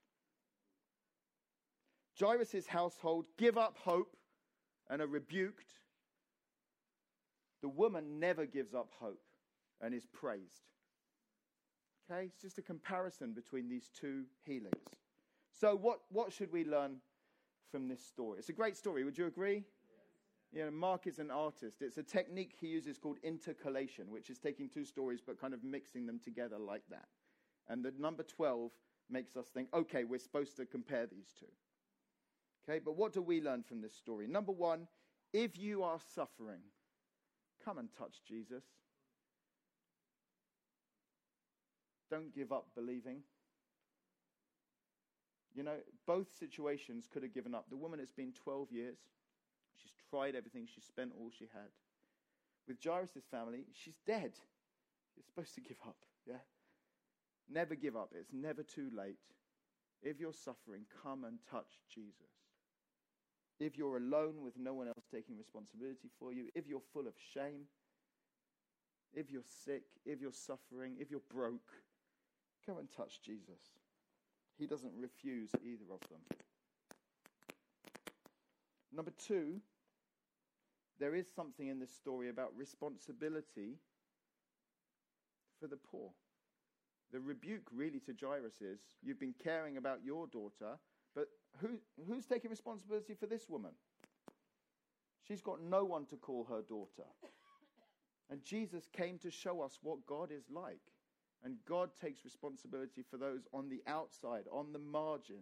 Jairus' 2.18 2.66
household 2.66 3.26
give 3.38 3.56
up 3.56 3.78
hope 3.78 4.16
and 4.88 5.00
are 5.00 5.06
rebuked 5.06 5.72
the 7.66 7.70
woman 7.70 8.20
never 8.20 8.46
gives 8.46 8.74
up 8.74 8.92
hope 9.00 9.24
and 9.80 9.92
is 9.92 10.06
praised. 10.06 10.70
Okay, 12.08 12.26
it's 12.26 12.40
just 12.40 12.58
a 12.58 12.62
comparison 12.62 13.32
between 13.32 13.68
these 13.68 13.90
two 13.92 14.22
healings. 14.44 14.84
So, 15.50 15.74
what, 15.74 15.98
what 16.10 16.32
should 16.32 16.52
we 16.52 16.64
learn 16.64 16.98
from 17.72 17.88
this 17.88 18.00
story? 18.00 18.38
It's 18.38 18.50
a 18.50 18.52
great 18.52 18.76
story, 18.76 19.02
would 19.02 19.18
you 19.18 19.26
agree? 19.26 19.64
You 20.52 20.64
know, 20.64 20.70
Mark 20.70 21.08
is 21.08 21.18
an 21.18 21.32
artist. 21.32 21.82
It's 21.82 21.98
a 21.98 22.04
technique 22.04 22.54
he 22.56 22.68
uses 22.68 22.98
called 22.98 23.18
intercalation, 23.24 24.12
which 24.12 24.30
is 24.30 24.38
taking 24.38 24.68
two 24.68 24.84
stories 24.84 25.20
but 25.26 25.40
kind 25.40 25.52
of 25.52 25.64
mixing 25.64 26.06
them 26.06 26.20
together 26.22 26.60
like 26.60 26.84
that. 26.90 27.08
And 27.68 27.84
the 27.84 27.92
number 27.98 28.22
12 28.22 28.70
makes 29.10 29.36
us 29.36 29.46
think, 29.48 29.70
okay, 29.74 30.04
we're 30.04 30.20
supposed 30.20 30.56
to 30.58 30.66
compare 30.66 31.06
these 31.06 31.34
two. 31.36 31.46
Okay, 32.62 32.78
but 32.78 32.96
what 32.96 33.12
do 33.12 33.22
we 33.22 33.40
learn 33.40 33.64
from 33.64 33.80
this 33.80 33.96
story? 33.96 34.28
Number 34.28 34.52
one, 34.52 34.86
if 35.32 35.58
you 35.58 35.82
are 35.82 35.98
suffering, 36.14 36.60
Come 37.66 37.78
and 37.78 37.88
touch 37.98 38.22
Jesus. 38.26 38.62
Don't 42.08 42.32
give 42.32 42.52
up 42.52 42.68
believing. 42.76 43.22
You 45.52 45.64
know, 45.64 45.78
both 46.06 46.28
situations 46.38 47.08
could 47.12 47.24
have 47.24 47.34
given 47.34 47.56
up. 47.56 47.66
The 47.68 47.76
woman, 47.76 47.98
it's 47.98 48.12
been 48.12 48.32
12 48.44 48.70
years. 48.70 48.98
She's 49.82 49.90
tried 50.08 50.36
everything, 50.36 50.68
she's 50.72 50.84
spent 50.84 51.10
all 51.18 51.30
she 51.36 51.46
had. 51.52 51.70
With 52.68 52.78
Jairus' 52.84 53.24
family, 53.30 53.64
she's 53.72 53.96
dead. 54.06 54.32
You're 55.16 55.24
supposed 55.24 55.54
to 55.56 55.60
give 55.60 55.78
up, 55.84 55.96
yeah? 56.24 56.44
Never 57.52 57.74
give 57.74 57.96
up. 57.96 58.12
It's 58.14 58.32
never 58.32 58.62
too 58.62 58.90
late. 58.96 59.18
If 60.02 60.20
you're 60.20 60.32
suffering, 60.32 60.82
come 61.02 61.24
and 61.24 61.38
touch 61.50 61.80
Jesus. 61.92 62.45
If 63.58 63.78
you're 63.78 63.96
alone 63.96 64.42
with 64.42 64.58
no 64.58 64.74
one 64.74 64.88
else 64.88 65.06
taking 65.10 65.36
responsibility 65.38 66.10
for 66.18 66.32
you, 66.32 66.48
if 66.54 66.66
you're 66.66 66.82
full 66.92 67.06
of 67.06 67.14
shame, 67.34 67.66
if 69.14 69.30
you're 69.30 69.42
sick, 69.64 69.84
if 70.04 70.20
you're 70.20 70.32
suffering, 70.32 70.96
if 70.98 71.10
you're 71.10 71.20
broke, 71.32 71.72
go 72.66 72.78
and 72.78 72.88
touch 72.92 73.22
Jesus. 73.22 73.80
He 74.58 74.66
doesn't 74.66 74.92
refuse 74.98 75.50
either 75.64 75.84
of 75.92 76.00
them. 76.08 76.20
Number 78.92 79.12
two, 79.26 79.60
there 80.98 81.14
is 81.14 81.26
something 81.34 81.68
in 81.68 81.78
this 81.78 81.94
story 81.94 82.28
about 82.28 82.56
responsibility 82.56 83.78
for 85.60 85.66
the 85.66 85.76
poor. 85.76 86.10
The 87.12 87.20
rebuke 87.20 87.68
really 87.74 88.00
to 88.00 88.14
Jairus 88.18 88.60
is 88.60 88.80
you've 89.02 89.20
been 89.20 89.34
caring 89.42 89.76
about 89.76 90.00
your 90.04 90.26
daughter, 90.26 90.78
who, 91.60 91.78
who's 92.06 92.26
taking 92.26 92.50
responsibility 92.50 93.14
for 93.14 93.26
this 93.26 93.48
woman? 93.48 93.72
She's 95.26 95.42
got 95.42 95.60
no 95.60 95.84
one 95.84 96.06
to 96.06 96.16
call 96.16 96.44
her 96.44 96.62
daughter. 96.62 97.08
And 98.30 98.42
Jesus 98.44 98.88
came 98.92 99.18
to 99.18 99.30
show 99.30 99.60
us 99.60 99.78
what 99.82 100.06
God 100.06 100.30
is 100.32 100.44
like. 100.50 100.80
And 101.44 101.56
God 101.68 101.90
takes 102.00 102.24
responsibility 102.24 103.04
for 103.08 103.16
those 103.16 103.46
on 103.52 103.68
the 103.68 103.82
outside, 103.86 104.44
on 104.50 104.72
the 104.72 104.78
margins. 104.78 105.40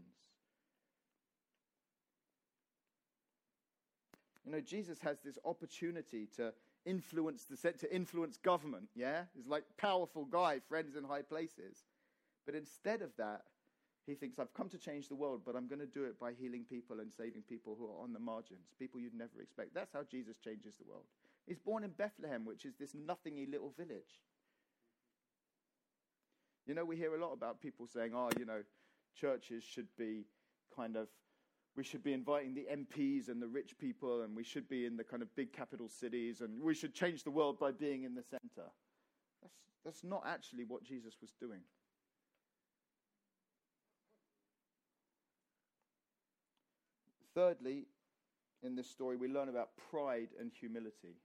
You 4.45 4.53
know, 4.53 4.61
Jesus 4.61 4.99
has 5.01 5.19
this 5.25 5.39
opportunity 5.45 6.29
to 6.37 6.53
influence 6.85 7.45
the 7.45 7.73
to 7.73 7.95
influence 7.95 8.37
government, 8.37 8.91
yeah? 8.95 9.23
He's 9.35 9.47
like 9.47 9.65
powerful 9.79 10.27
guy, 10.27 10.61
friends 10.69 10.97
in 10.97 11.05
high 11.05 11.23
places. 11.23 11.85
But 12.45 12.55
instead 12.55 13.01
of 13.01 13.11
that, 13.17 13.43
he 14.07 14.15
thinks, 14.15 14.39
I've 14.39 14.53
come 14.53 14.69
to 14.69 14.79
change 14.79 15.09
the 15.09 15.15
world, 15.15 15.43
but 15.47 15.57
I'm 15.57 15.67
going 15.67 15.81
to 15.81 15.87
do 15.87 16.05
it 16.05 16.21
by 16.21 16.33
healing 16.33 16.65
people 16.69 17.01
and 17.01 17.11
saving 17.11 17.43
people 17.49 17.77
who 17.79 17.87
are 17.87 18.03
on 18.03 18.13
the 18.13 18.19
margins, 18.19 18.75
people 18.79 19.01
you'd 19.01 19.15
never 19.15 19.41
expect. 19.41 19.75
That's 19.75 19.93
how 19.93 20.03
Jesus 20.03 20.37
changes 20.37 20.77
the 20.77 20.85
world. 20.85 21.05
He's 21.47 21.59
born 21.59 21.85
in 21.85 21.91
Bethlehem, 21.91 22.45
which 22.45 22.65
is 22.65 22.75
this 22.79 22.95
nothingy 22.95 23.47
little 23.47 23.73
village. 23.77 24.23
You 26.67 26.75
know, 26.75 26.85
we 26.85 26.97
hear 26.97 27.15
a 27.15 27.21
lot 27.21 27.33
about 27.33 27.61
people 27.61 27.87
saying, 27.87 28.13
oh, 28.15 28.31
you 28.39 28.45
know, 28.45 28.63
churches 29.19 29.63
should 29.63 29.89
be 29.99 30.25
kind 30.75 30.97
of, 30.97 31.09
we 31.77 31.85
should 31.85 32.03
be 32.03 32.13
inviting 32.13 32.55
the 32.55 32.67
MPs 32.73 33.29
and 33.29 33.41
the 33.41 33.49
rich 33.49 33.77
people, 33.79 34.23
and 34.23 34.37
we 34.37 34.45
should 34.45 34.69
be 34.69 34.87
in 34.87 34.97
the 34.97 35.05
kind 35.05 35.23
of 35.23 35.35
big 35.35 35.53
capital 35.53 35.89
cities, 35.89 36.41
and 36.41 36.63
we 36.63 36.75
should 36.75 36.95
change 36.95 37.25
the 37.25 37.31
world 37.31 37.59
by 37.59 37.71
being 37.71 38.05
in 38.05 38.15
the 38.15 38.23
center. 38.23 38.69
That's, 39.43 39.55
that's 39.85 40.05
not 40.05 40.25
actually 40.27 40.65
what 40.65 40.85
Jesus 40.85 41.17
was 41.21 41.33
doing. 41.41 41.61
Thirdly, 47.35 47.87
in 48.63 48.77
this 48.77 48.89
story, 48.89 49.17
we 49.17 49.29
learn 49.29 49.49
about 49.49 49.71
pride 49.91 50.29
and 50.41 50.51
humility. 50.53 51.17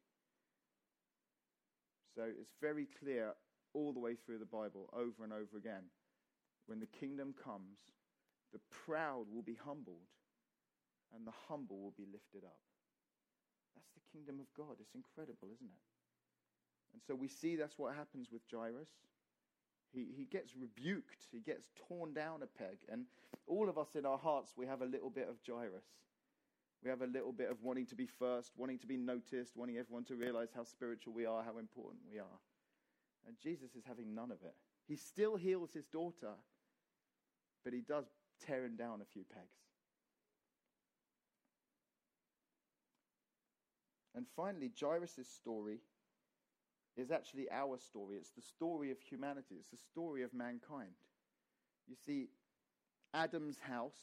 So 2.16 2.24
it's 2.24 2.56
very 2.60 2.88
clear 3.00 3.34
all 3.74 3.94
the 3.94 4.00
way 4.00 4.16
through 4.16 4.40
the 4.40 4.46
Bible, 4.46 4.90
over 4.94 5.24
and 5.24 5.32
over 5.32 5.58
again. 5.58 5.84
When 6.66 6.80
the 6.80 6.88
kingdom 6.88 7.34
comes, 7.44 7.78
the 8.52 8.60
proud 8.86 9.26
will 9.32 9.44
be 9.44 9.58
humbled, 9.64 10.10
and 11.16 11.26
the 11.26 11.34
humble 11.48 11.80
will 11.80 11.94
be 11.98 12.06
lifted 12.12 12.44
up. 12.44 12.60
That's 13.76 13.90
the 13.94 14.12
kingdom 14.12 14.40
of 14.40 14.48
God. 14.58 14.78
It's 14.80 14.96
incredible, 14.96 15.50
isn't 15.54 15.70
it? 15.70 15.86
And 16.94 17.02
so 17.06 17.14
we 17.14 17.28
see 17.28 17.56
that's 17.56 17.78
what 17.78 17.96
happens 17.96 18.30
with 18.32 18.42
Jairus. 18.52 18.90
He, 19.92 20.08
he 20.16 20.26
gets 20.26 20.54
rebuked, 20.56 21.28
he 21.32 21.40
gets 21.40 21.70
torn 21.88 22.14
down 22.14 22.44
a 22.44 22.48
peg. 22.48 22.78
And 22.92 23.06
all 23.48 23.70
of 23.70 23.78
us 23.78 23.96
in 23.96 24.06
our 24.06 24.18
hearts, 24.18 24.54
we 24.56 24.68
have 24.68 24.82
a 24.82 24.86
little 24.86 25.10
bit 25.10 25.28
of 25.28 25.38
Jairus. 25.46 25.86
We 26.84 26.90
have 26.90 27.02
a 27.02 27.08
little 27.08 27.34
bit 27.34 27.50
of 27.50 27.62
wanting 27.62 27.88
to 27.88 27.96
be 27.96 28.06
first, 28.06 28.52
wanting 28.56 28.80
to 28.80 28.88
be 28.88 28.98
noticed, 28.98 29.56
wanting 29.56 29.78
everyone 29.78 30.06
to 30.06 30.16
realize 30.16 30.50
how 30.56 30.64
spiritual 30.64 31.14
we 31.14 31.26
are, 31.26 31.44
how 31.44 31.58
important 31.58 32.04
we 32.10 32.20
are. 32.20 32.40
And 33.28 33.36
Jesus 33.42 33.76
is 33.76 33.84
having 33.86 34.16
none 34.16 34.32
of 34.32 34.38
it. 34.44 34.56
He 34.88 34.96
still 34.96 35.36
heals 35.36 35.72
his 35.74 35.86
daughter, 35.88 36.34
but 37.64 37.74
he 37.74 37.82
does 37.82 38.06
tear 38.46 38.64
him 38.64 38.76
down 38.78 39.02
a 39.02 39.06
few 39.14 39.24
pegs. 39.24 39.60
And 44.16 44.26
finally, 44.36 44.72
Jairus' 44.80 45.28
story 45.28 45.80
is 47.00 47.12
actually 47.12 47.48
our 47.52 47.78
story. 47.78 48.18
It's 48.18 48.32
the 48.32 48.42
story 48.42 48.92
of 48.92 49.00
humanity, 49.00 49.56
it's 49.60 49.72
the 49.72 49.78
story 49.78 50.24
of 50.24 50.34
mankind. 50.34 50.92
You 51.88 51.96
see, 52.06 52.28
Adam's 53.14 53.60
house, 53.60 54.00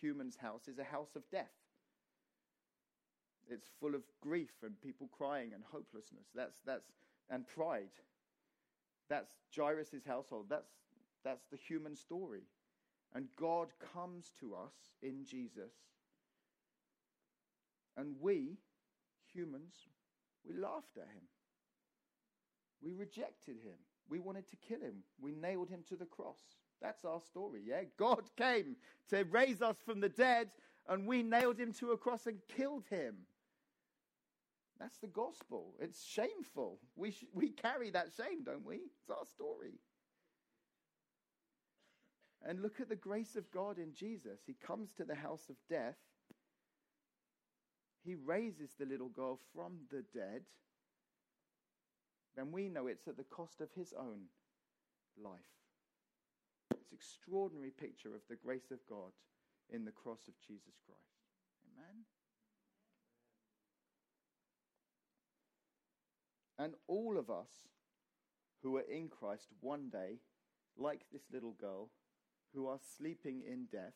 human's 0.00 0.36
house, 0.36 0.68
is 0.68 0.78
a 0.78 0.84
house 0.84 1.16
of 1.16 1.22
death. 1.30 1.50
It's 3.48 3.68
full 3.80 3.94
of 3.94 4.02
grief 4.22 4.52
and 4.62 4.80
people 4.80 5.08
crying 5.16 5.52
and 5.52 5.62
hopelessness. 5.70 6.26
That's, 6.34 6.60
that's, 6.64 6.92
and 7.30 7.46
pride. 7.46 7.90
That's 9.10 9.32
Jairus' 9.54 10.06
household. 10.06 10.46
That's, 10.48 10.70
that's 11.24 11.44
the 11.50 11.58
human 11.58 11.96
story. 11.96 12.44
And 13.14 13.26
God 13.38 13.68
comes 13.92 14.32
to 14.40 14.54
us 14.54 14.74
in 15.02 15.24
Jesus. 15.24 15.72
And 17.96 18.14
we, 18.20 18.56
humans, 19.32 19.74
we 20.46 20.54
laughed 20.56 20.96
at 20.96 21.08
him. 21.08 21.24
We 22.84 22.92
rejected 22.92 23.56
him. 23.62 23.78
We 24.08 24.18
wanted 24.18 24.48
to 24.50 24.56
kill 24.56 24.80
him. 24.80 25.02
We 25.18 25.32
nailed 25.32 25.70
him 25.70 25.82
to 25.88 25.96
the 25.96 26.04
cross. 26.04 26.38
That's 26.82 27.04
our 27.04 27.20
story, 27.20 27.62
yeah? 27.66 27.82
God 27.96 28.24
came 28.36 28.76
to 29.08 29.24
raise 29.24 29.62
us 29.62 29.76
from 29.86 30.00
the 30.00 30.10
dead, 30.10 30.50
and 30.86 31.06
we 31.06 31.22
nailed 31.22 31.58
him 31.58 31.72
to 31.74 31.92
a 31.92 31.96
cross 31.96 32.26
and 32.26 32.38
killed 32.54 32.84
him. 32.90 33.14
That's 34.78 34.98
the 34.98 35.06
gospel. 35.06 35.74
It's 35.80 36.04
shameful. 36.04 36.78
We, 36.94 37.12
sh- 37.12 37.24
we 37.32 37.48
carry 37.48 37.90
that 37.90 38.08
shame, 38.14 38.44
don't 38.44 38.66
we? 38.66 38.76
It's 38.76 39.10
our 39.10 39.24
story. 39.24 39.78
And 42.46 42.60
look 42.60 42.80
at 42.80 42.90
the 42.90 42.96
grace 42.96 43.36
of 43.36 43.50
God 43.50 43.78
in 43.78 43.94
Jesus. 43.94 44.40
He 44.46 44.54
comes 44.54 44.90
to 44.98 45.04
the 45.04 45.14
house 45.14 45.48
of 45.48 45.56
death. 45.70 45.96
He 48.04 48.14
raises 48.14 48.72
the 48.78 48.84
little 48.84 49.08
girl 49.08 49.38
from 49.54 49.78
the 49.90 50.04
dead 50.12 50.42
then 52.36 52.52
we 52.52 52.68
know 52.68 52.86
it's 52.86 53.08
at 53.08 53.16
the 53.16 53.24
cost 53.24 53.60
of 53.60 53.68
his 53.76 53.92
own 53.98 54.22
life. 55.22 55.40
It's 56.70 56.90
an 56.90 56.98
extraordinary 56.98 57.70
picture 57.70 58.14
of 58.14 58.22
the 58.28 58.36
grace 58.36 58.70
of 58.70 58.78
God 58.88 59.12
in 59.70 59.84
the 59.84 59.92
cross 59.92 60.28
of 60.28 60.34
Jesus 60.46 60.74
Christ. 60.84 61.00
Amen. 61.76 62.04
And 66.58 66.74
all 66.86 67.18
of 67.18 67.30
us 67.30 67.50
who 68.62 68.76
are 68.76 68.84
in 68.90 69.08
Christ 69.08 69.48
one 69.60 69.90
day, 69.90 70.18
like 70.76 71.02
this 71.12 71.24
little 71.32 71.54
girl, 71.60 71.90
who 72.54 72.66
are 72.66 72.78
sleeping 72.96 73.42
in 73.46 73.66
death, 73.70 73.94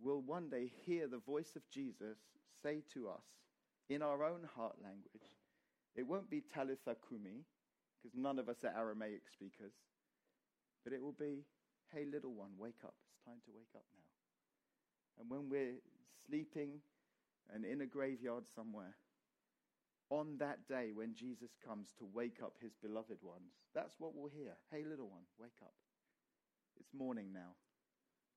will 0.00 0.20
one 0.20 0.48
day 0.50 0.70
hear 0.84 1.06
the 1.06 1.18
voice 1.18 1.56
of 1.56 1.68
Jesus 1.70 2.18
say 2.62 2.82
to 2.92 3.08
us 3.08 3.24
in 3.88 4.02
our 4.02 4.24
own 4.24 4.46
heart 4.56 4.76
language, 4.82 5.35
it 5.96 6.06
won't 6.06 6.28
be 6.30 6.42
Talitha 6.52 6.96
Kumi, 7.08 7.44
because 7.96 8.16
none 8.16 8.38
of 8.38 8.48
us 8.48 8.64
are 8.64 8.72
Aramaic 8.76 9.22
speakers, 9.32 9.72
but 10.84 10.92
it 10.92 11.02
will 11.02 11.16
be, 11.18 11.42
hey, 11.92 12.04
little 12.04 12.32
one, 12.32 12.50
wake 12.58 12.84
up. 12.84 12.94
It's 13.10 13.24
time 13.24 13.40
to 13.46 13.50
wake 13.54 13.74
up 13.74 13.84
now. 13.96 14.06
And 15.18 15.30
when 15.30 15.48
we're 15.48 15.80
sleeping 16.28 16.80
and 17.52 17.64
in 17.64 17.80
a 17.80 17.86
graveyard 17.86 18.44
somewhere, 18.54 18.94
on 20.10 20.38
that 20.38 20.68
day 20.68 20.90
when 20.94 21.14
Jesus 21.14 21.50
comes 21.66 21.88
to 21.98 22.06
wake 22.12 22.38
up 22.44 22.54
his 22.60 22.76
beloved 22.82 23.18
ones, 23.22 23.50
that's 23.74 23.94
what 23.98 24.14
we'll 24.14 24.30
hear. 24.30 24.54
Hey, 24.70 24.84
little 24.84 25.08
one, 25.08 25.26
wake 25.40 25.58
up. 25.62 25.74
It's 26.78 26.92
morning 26.94 27.32
now. 27.32 27.56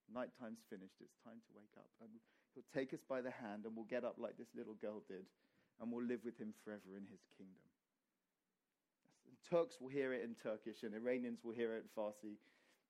Nighttime's 0.09 0.65
finished. 0.69 0.97
It's 1.01 1.19
time 1.21 1.37
to 1.45 1.51
wake 1.53 1.75
up. 1.77 1.91
And 2.01 2.09
he'll 2.55 2.65
take 2.73 2.93
us 2.93 3.03
by 3.07 3.21
the 3.21 3.29
hand 3.29 3.65
and 3.65 3.75
we'll 3.75 3.85
get 3.85 4.03
up 4.03 4.15
like 4.17 4.37
this 4.37 4.49
little 4.55 4.73
girl 4.81 5.03
did 5.07 5.27
and 5.81 5.91
will 5.91 6.03
live 6.03 6.19
with 6.23 6.37
him 6.37 6.53
forever 6.63 6.97
in 6.97 7.05
his 7.09 7.21
kingdom. 7.37 7.55
And 9.27 9.37
Turks 9.49 9.79
will 9.79 9.89
hear 9.89 10.13
it 10.13 10.23
in 10.23 10.35
Turkish, 10.35 10.83
and 10.83 10.93
Iranians 10.93 11.43
will 11.43 11.53
hear 11.53 11.75
it 11.75 11.83
in 11.83 12.01
Farsi, 12.01 12.37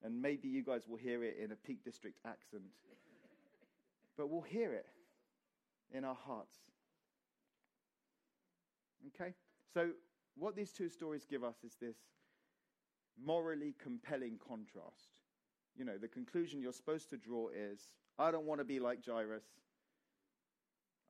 and 0.03 0.21
maybe 0.21 0.47
you 0.47 0.63
guys 0.63 0.87
will 0.87 0.97
hear 0.97 1.23
it 1.23 1.37
in 1.41 1.51
a 1.51 1.55
Peak 1.55 1.83
District 1.83 2.17
accent. 2.25 2.63
but 4.17 4.29
we'll 4.29 4.41
hear 4.41 4.73
it 4.73 4.87
in 5.91 6.03
our 6.03 6.17
hearts. 6.25 6.57
Okay? 9.07 9.33
So, 9.73 9.91
what 10.35 10.55
these 10.55 10.71
two 10.71 10.89
stories 10.89 11.25
give 11.25 11.43
us 11.43 11.63
is 11.63 11.75
this 11.79 11.97
morally 13.23 13.75
compelling 13.81 14.39
contrast. 14.45 15.09
You 15.75 15.85
know, 15.85 15.97
the 15.97 16.07
conclusion 16.07 16.61
you're 16.61 16.73
supposed 16.73 17.09
to 17.11 17.17
draw 17.17 17.49
is 17.49 17.91
I 18.17 18.31
don't 18.31 18.45
want 18.45 18.59
to 18.59 18.65
be 18.65 18.79
like 18.79 18.99
Jairus. 19.05 19.43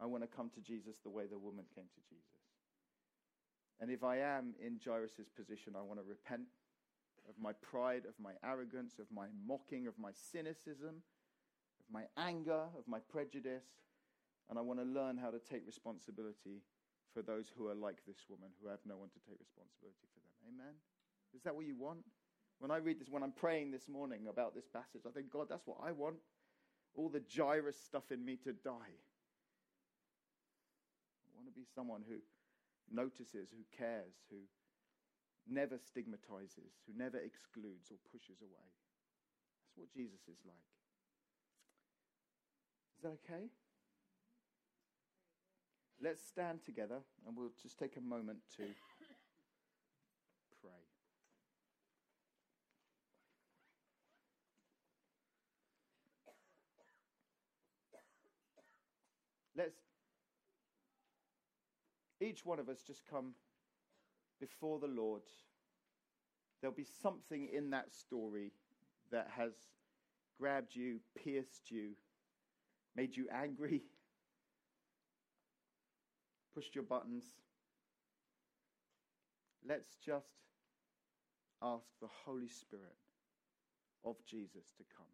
I 0.02 0.06
want 0.06 0.24
to 0.24 0.28
come 0.28 0.50
to 0.56 0.62
Jesus 0.62 0.98
the 1.04 1.10
way 1.10 1.26
the 1.28 1.38
woman 1.38 1.66
came 1.76 1.86
to 1.86 2.02
Jesus. 2.10 2.40
And 3.82 3.92
if 3.92 4.04
I 4.04 4.18
am 4.18 4.56
in 4.60 4.80
Jairus' 4.84 5.30
position, 5.36 5.74
I 5.78 5.82
want 5.82 6.00
to 6.00 6.08
repent 6.08 6.48
of 7.28 7.36
my 7.40 7.54
pride, 7.54 8.04
of 8.08 8.16
my 8.20 8.34
arrogance, 8.44 9.00
of 9.00 9.06
my 9.12 9.28
mocking, 9.48 9.88
of 9.88 9.98
my 10.00 10.12
cynicism, 10.12 11.04
of 11.80 11.88
my 11.92 12.04
anger, 12.18 12.68
of 12.78 12.88
my 12.88 13.00
prejudice. 13.00 13.66
And 14.50 14.58
I 14.58 14.62
want 14.62 14.80
to 14.80 14.86
learn 14.86 15.18
how 15.18 15.30
to 15.30 15.40
take 15.40 15.66
responsibility 15.66 16.64
for 17.14 17.22
those 17.22 17.52
who 17.56 17.68
are 17.68 17.76
like 17.76 17.98
this 18.08 18.26
woman, 18.30 18.50
who 18.62 18.70
have 18.70 18.80
no 18.86 18.98
one 18.98 19.10
to 19.10 19.20
take 19.28 19.40
responsibility 19.40 20.08
for 20.14 20.20
them. 20.20 20.56
Amen? 20.56 20.74
Is 21.36 21.44
that 21.44 21.56
what 21.56 21.66
you 21.66 21.76
want? 21.76 22.00
When 22.60 22.72
I 22.72 22.78
read 22.78 23.00
this, 23.00 23.10
when 23.10 23.24
I'm 23.24 23.32
praying 23.32 23.72
this 23.72 23.88
morning 23.88 24.28
about 24.30 24.56
this 24.56 24.68
passage, 24.68 25.02
I 25.08 25.12
think, 25.12 25.32
God, 25.32 25.48
that's 25.50 25.66
what 25.66 25.78
I 25.84 25.92
want. 25.92 26.18
All 26.96 27.10
the 27.10 27.24
Jairus 27.36 27.78
stuff 27.80 28.12
in 28.12 28.26
me 28.26 28.38
to 28.44 28.54
die. 28.54 28.98
To 31.50 31.56
be 31.56 31.66
someone 31.74 32.04
who 32.08 32.22
notices, 32.94 33.50
who 33.50 33.66
cares, 33.76 34.14
who 34.30 34.38
never 35.50 35.80
stigmatizes, 35.80 36.78
who 36.86 36.94
never 36.96 37.18
excludes 37.18 37.90
or 37.90 37.98
pushes 38.12 38.38
away. 38.40 38.70
That's 39.66 39.74
what 39.76 39.90
Jesus 39.92 40.22
is 40.30 40.38
like. 40.46 40.70
Is 42.98 43.02
that 43.02 43.18
okay? 43.26 43.50
Let's 46.00 46.22
stand 46.22 46.64
together 46.64 47.02
and 47.26 47.36
we'll 47.36 47.50
just 47.60 47.80
take 47.80 47.98
a 47.98 48.02
moment 48.02 48.40
to 48.58 48.64
pray. 50.62 50.86
Let's 59.58 59.89
each 62.22 62.46
one 62.46 62.60
of 62.60 62.70
us 62.70 62.82
just 62.86 63.02
come 63.10 63.34
before 64.40 64.80
the 64.80 64.88
Lord. 64.88 65.22
There'll 66.62 66.76
be 66.76 66.88
something 67.02 67.50
in 67.54 67.70
that 67.72 67.94
story 67.94 68.52
that 69.12 69.30
has 69.38 69.54
grabbed 70.40 70.76
you, 70.76 71.00
pierced 71.24 71.72
you, 71.72 71.92
made 72.96 73.16
you 73.16 73.28
angry, 73.34 73.84
pushed 76.54 76.76
your 76.76 76.84
buttons. 76.84 77.24
Let's 79.68 79.96
just 80.06 80.28
ask 81.62 81.86
the 82.02 82.08
Holy 82.26 82.48
Spirit 82.48 82.96
of 84.06 84.16
Jesus 84.26 84.66
to 84.78 84.84
come. 84.96 85.06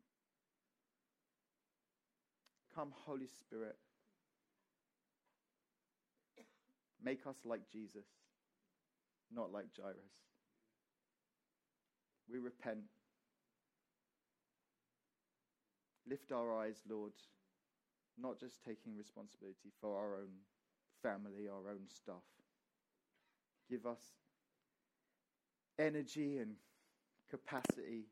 Come, 2.76 2.94
Holy 3.06 3.28
Spirit. 3.28 3.78
Make 7.06 7.28
us 7.28 7.38
like 7.46 7.62
Jesus, 7.72 8.08
not 9.32 9.54
like 9.54 9.68
Jairus. 9.80 9.96
We 12.28 12.40
repent. 12.40 12.80
Lift 16.10 16.32
our 16.32 16.60
eyes, 16.60 16.82
Lord, 16.90 17.14
not 18.20 18.40
just 18.40 18.64
taking 18.64 18.98
responsibility 18.98 19.72
for 19.80 19.96
our 19.96 20.16
own 20.16 20.32
family, 21.04 21.48
our 21.48 21.70
own 21.70 21.88
stuff. 21.88 22.24
Give 23.70 23.86
us 23.86 24.02
energy 25.78 26.40
and 26.40 26.54
capacity 27.30 28.06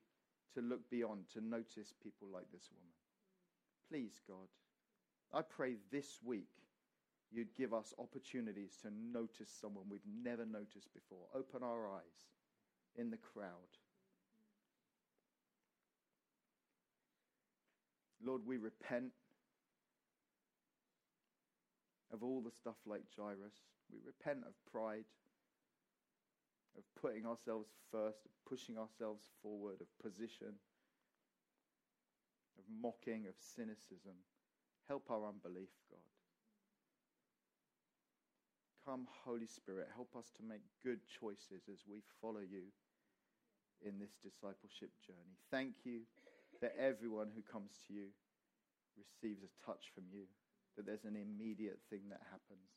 to 0.54 0.62
look 0.62 0.88
beyond, 0.92 1.24
to 1.34 1.42
notice 1.42 1.94
people 2.04 2.28
like 2.32 2.52
this 2.52 2.70
woman. 2.72 2.94
Please, 3.90 4.22
God, 4.28 4.50
I 5.34 5.42
pray 5.42 5.78
this 5.92 6.20
week 6.24 6.50
you'd 7.34 7.56
give 7.56 7.74
us 7.74 7.94
opportunities 7.98 8.78
to 8.84 8.90
notice 9.12 9.50
someone 9.50 9.86
we've 9.90 10.02
never 10.24 10.46
noticed 10.46 10.94
before. 10.94 11.26
Open 11.36 11.64
our 11.64 11.88
eyes 11.88 12.30
in 12.96 13.10
the 13.10 13.18
crowd. 13.18 13.50
Lord, 18.24 18.42
we 18.46 18.58
repent 18.58 19.12
of 22.14 22.24
all 22.24 22.42
the 22.42 22.52
stuff 22.52 22.78
like 22.86 23.02
Jairus. 23.18 23.56
We 23.92 24.00
repent 24.06 24.46
of 24.48 24.54
pride, 24.72 25.06
of 26.78 26.84
putting 27.02 27.26
ourselves 27.26 27.70
first, 27.92 28.20
of 28.26 28.32
pushing 28.48 28.78
ourselves 28.78 29.26
forward, 29.42 29.82
of 29.82 29.88
position, 30.02 30.54
of 32.58 32.64
mocking, 32.82 33.26
of 33.28 33.34
cynicism. 33.40 34.16
Help 34.88 35.10
our 35.10 35.28
unbelief, 35.28 35.70
God. 35.90 36.00
Come, 38.84 39.08
Holy 39.24 39.48
Spirit, 39.48 39.88
help 39.96 40.12
us 40.20 40.28
to 40.36 40.44
make 40.44 40.60
good 40.84 41.00
choices 41.08 41.72
as 41.72 41.88
we 41.88 42.04
follow 42.20 42.44
you 42.44 42.68
in 43.80 43.96
this 43.96 44.20
discipleship 44.20 44.92
journey. 45.08 45.40
Thank 45.52 45.88
you 45.88 46.04
that 46.60 46.76
everyone 46.76 47.32
who 47.32 47.44
comes 47.48 47.72
to 47.88 47.96
you 47.96 48.12
receives 49.00 49.40
a 49.40 49.52
touch 49.64 49.88
from 49.96 50.04
you, 50.12 50.28
that 50.76 50.84
there's 50.84 51.08
an 51.08 51.16
immediate 51.16 51.80
thing 51.88 52.12
that 52.12 52.28
happens. 52.28 52.68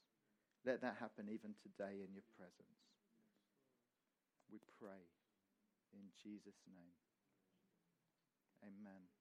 Let 0.63 0.83
that 0.83 1.03
happen 1.03 1.27
even 1.27 1.59
today 1.59 1.99
in 2.03 2.15
your 2.15 2.27
presence. 2.39 2.83
We 4.51 4.63
pray 4.79 5.03
in 5.91 6.07
Jesus' 6.23 6.63
name. 6.71 6.95
Amen. 8.63 9.16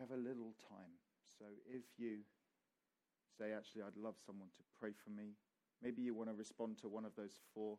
Have 0.00 0.10
a 0.10 0.18
little 0.18 0.56
time. 0.64 0.96
So 1.28 1.44
if 1.68 1.84
you 2.00 2.24
say, 3.36 3.52
actually, 3.52 3.84
I'd 3.84 4.00
love 4.00 4.16
someone 4.16 4.48
to 4.56 4.64
pray 4.80 4.96
for 4.96 5.12
me, 5.12 5.36
maybe 5.84 6.00
you 6.00 6.16
want 6.16 6.32
to 6.32 6.36
respond 6.36 6.80
to 6.80 6.88
one 6.88 7.04
of 7.04 7.12
those 7.14 7.36
four 7.52 7.76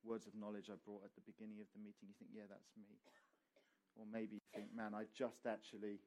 words 0.00 0.24
of 0.24 0.32
knowledge 0.32 0.72
I 0.72 0.80
brought 0.80 1.04
at 1.04 1.12
the 1.12 1.24
beginning 1.28 1.60
of 1.60 1.68
the 1.76 1.80
meeting. 1.84 2.08
You 2.08 2.16
think, 2.16 2.32
yeah, 2.32 2.48
that's 2.48 2.72
me. 2.80 2.96
Or 4.00 4.08
maybe 4.08 4.40
you 4.40 4.46
think, 4.56 4.72
man, 4.72 4.96
I 4.96 5.04
just 5.12 5.44
actually, 5.44 6.00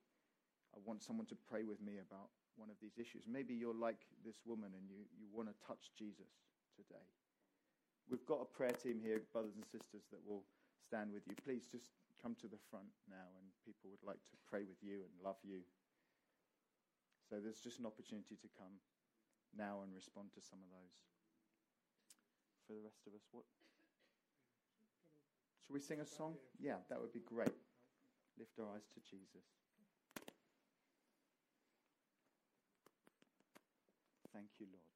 I 0.74 0.82
want 0.82 1.06
someone 1.06 1.30
to 1.30 1.38
pray 1.38 1.62
with 1.62 1.78
me 1.78 2.02
about 2.02 2.34
one 2.58 2.74
of 2.74 2.78
these 2.82 2.98
issues. 2.98 3.30
Maybe 3.30 3.54
you're 3.54 3.78
like 3.78 4.10
this 4.26 4.42
woman 4.46 4.74
and 4.74 4.90
you, 4.90 5.06
you 5.14 5.30
want 5.30 5.50
to 5.50 5.56
touch 5.62 5.94
Jesus 5.94 6.34
today. 6.74 7.06
We've 8.10 8.26
got 8.26 8.42
a 8.42 8.50
prayer 8.50 8.74
team 8.74 8.98
here, 9.02 9.22
brothers 9.32 9.56
and 9.56 9.66
sisters, 9.66 10.10
that 10.10 10.22
will 10.26 10.44
stand 10.82 11.14
with 11.14 11.24
you. 11.30 11.38
Please 11.46 11.70
just 11.70 11.94
come 12.24 12.40
to 12.40 12.48
the 12.48 12.64
front 12.72 12.88
now 13.12 13.28
and 13.36 13.52
people 13.68 13.92
would 13.92 14.08
like 14.08 14.24
to 14.32 14.40
pray 14.48 14.64
with 14.64 14.80
you 14.80 15.04
and 15.04 15.12
love 15.20 15.36
you. 15.44 15.68
So 17.28 17.44
there's 17.44 17.60
just 17.60 17.84
an 17.84 17.86
opportunity 17.86 18.40
to 18.40 18.48
come 18.56 18.80
now 19.52 19.84
and 19.84 19.92
respond 19.92 20.32
to 20.40 20.42
some 20.42 20.64
of 20.64 20.72
those. 20.72 20.96
For 22.64 22.80
the 22.80 22.88
rest 22.88 23.04
of 23.04 23.12
us, 23.12 23.28
what? 23.36 23.44
Should 25.68 25.76
we 25.76 25.84
sing 25.84 26.00
a 26.00 26.08
song? 26.08 26.40
Yeah, 26.56 26.80
that 26.88 26.96
would 27.04 27.12
be 27.12 27.28
great. 27.28 27.52
Lift 28.40 28.56
our 28.56 28.72
eyes 28.72 28.88
to 28.96 29.00
Jesus. 29.04 29.44
Thank 34.32 34.48
you, 34.60 34.68
Lord. 34.72 34.93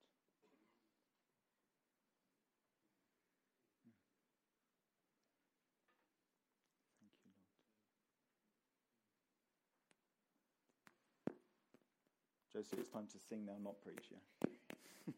Josie, 12.57 12.77
it's 12.79 12.89
time 12.89 13.05
to 13.05 13.19
sing 13.29 13.45
now, 13.45 13.53
not 13.63 13.75
preach, 13.85 14.09
yeah? 14.09 14.17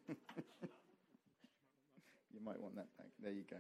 you 2.34 2.42
might 2.44 2.60
want 2.60 2.76
that 2.76 2.88
back. 2.98 3.08
There 3.24 3.32
you 3.32 3.44
go. 3.50 3.56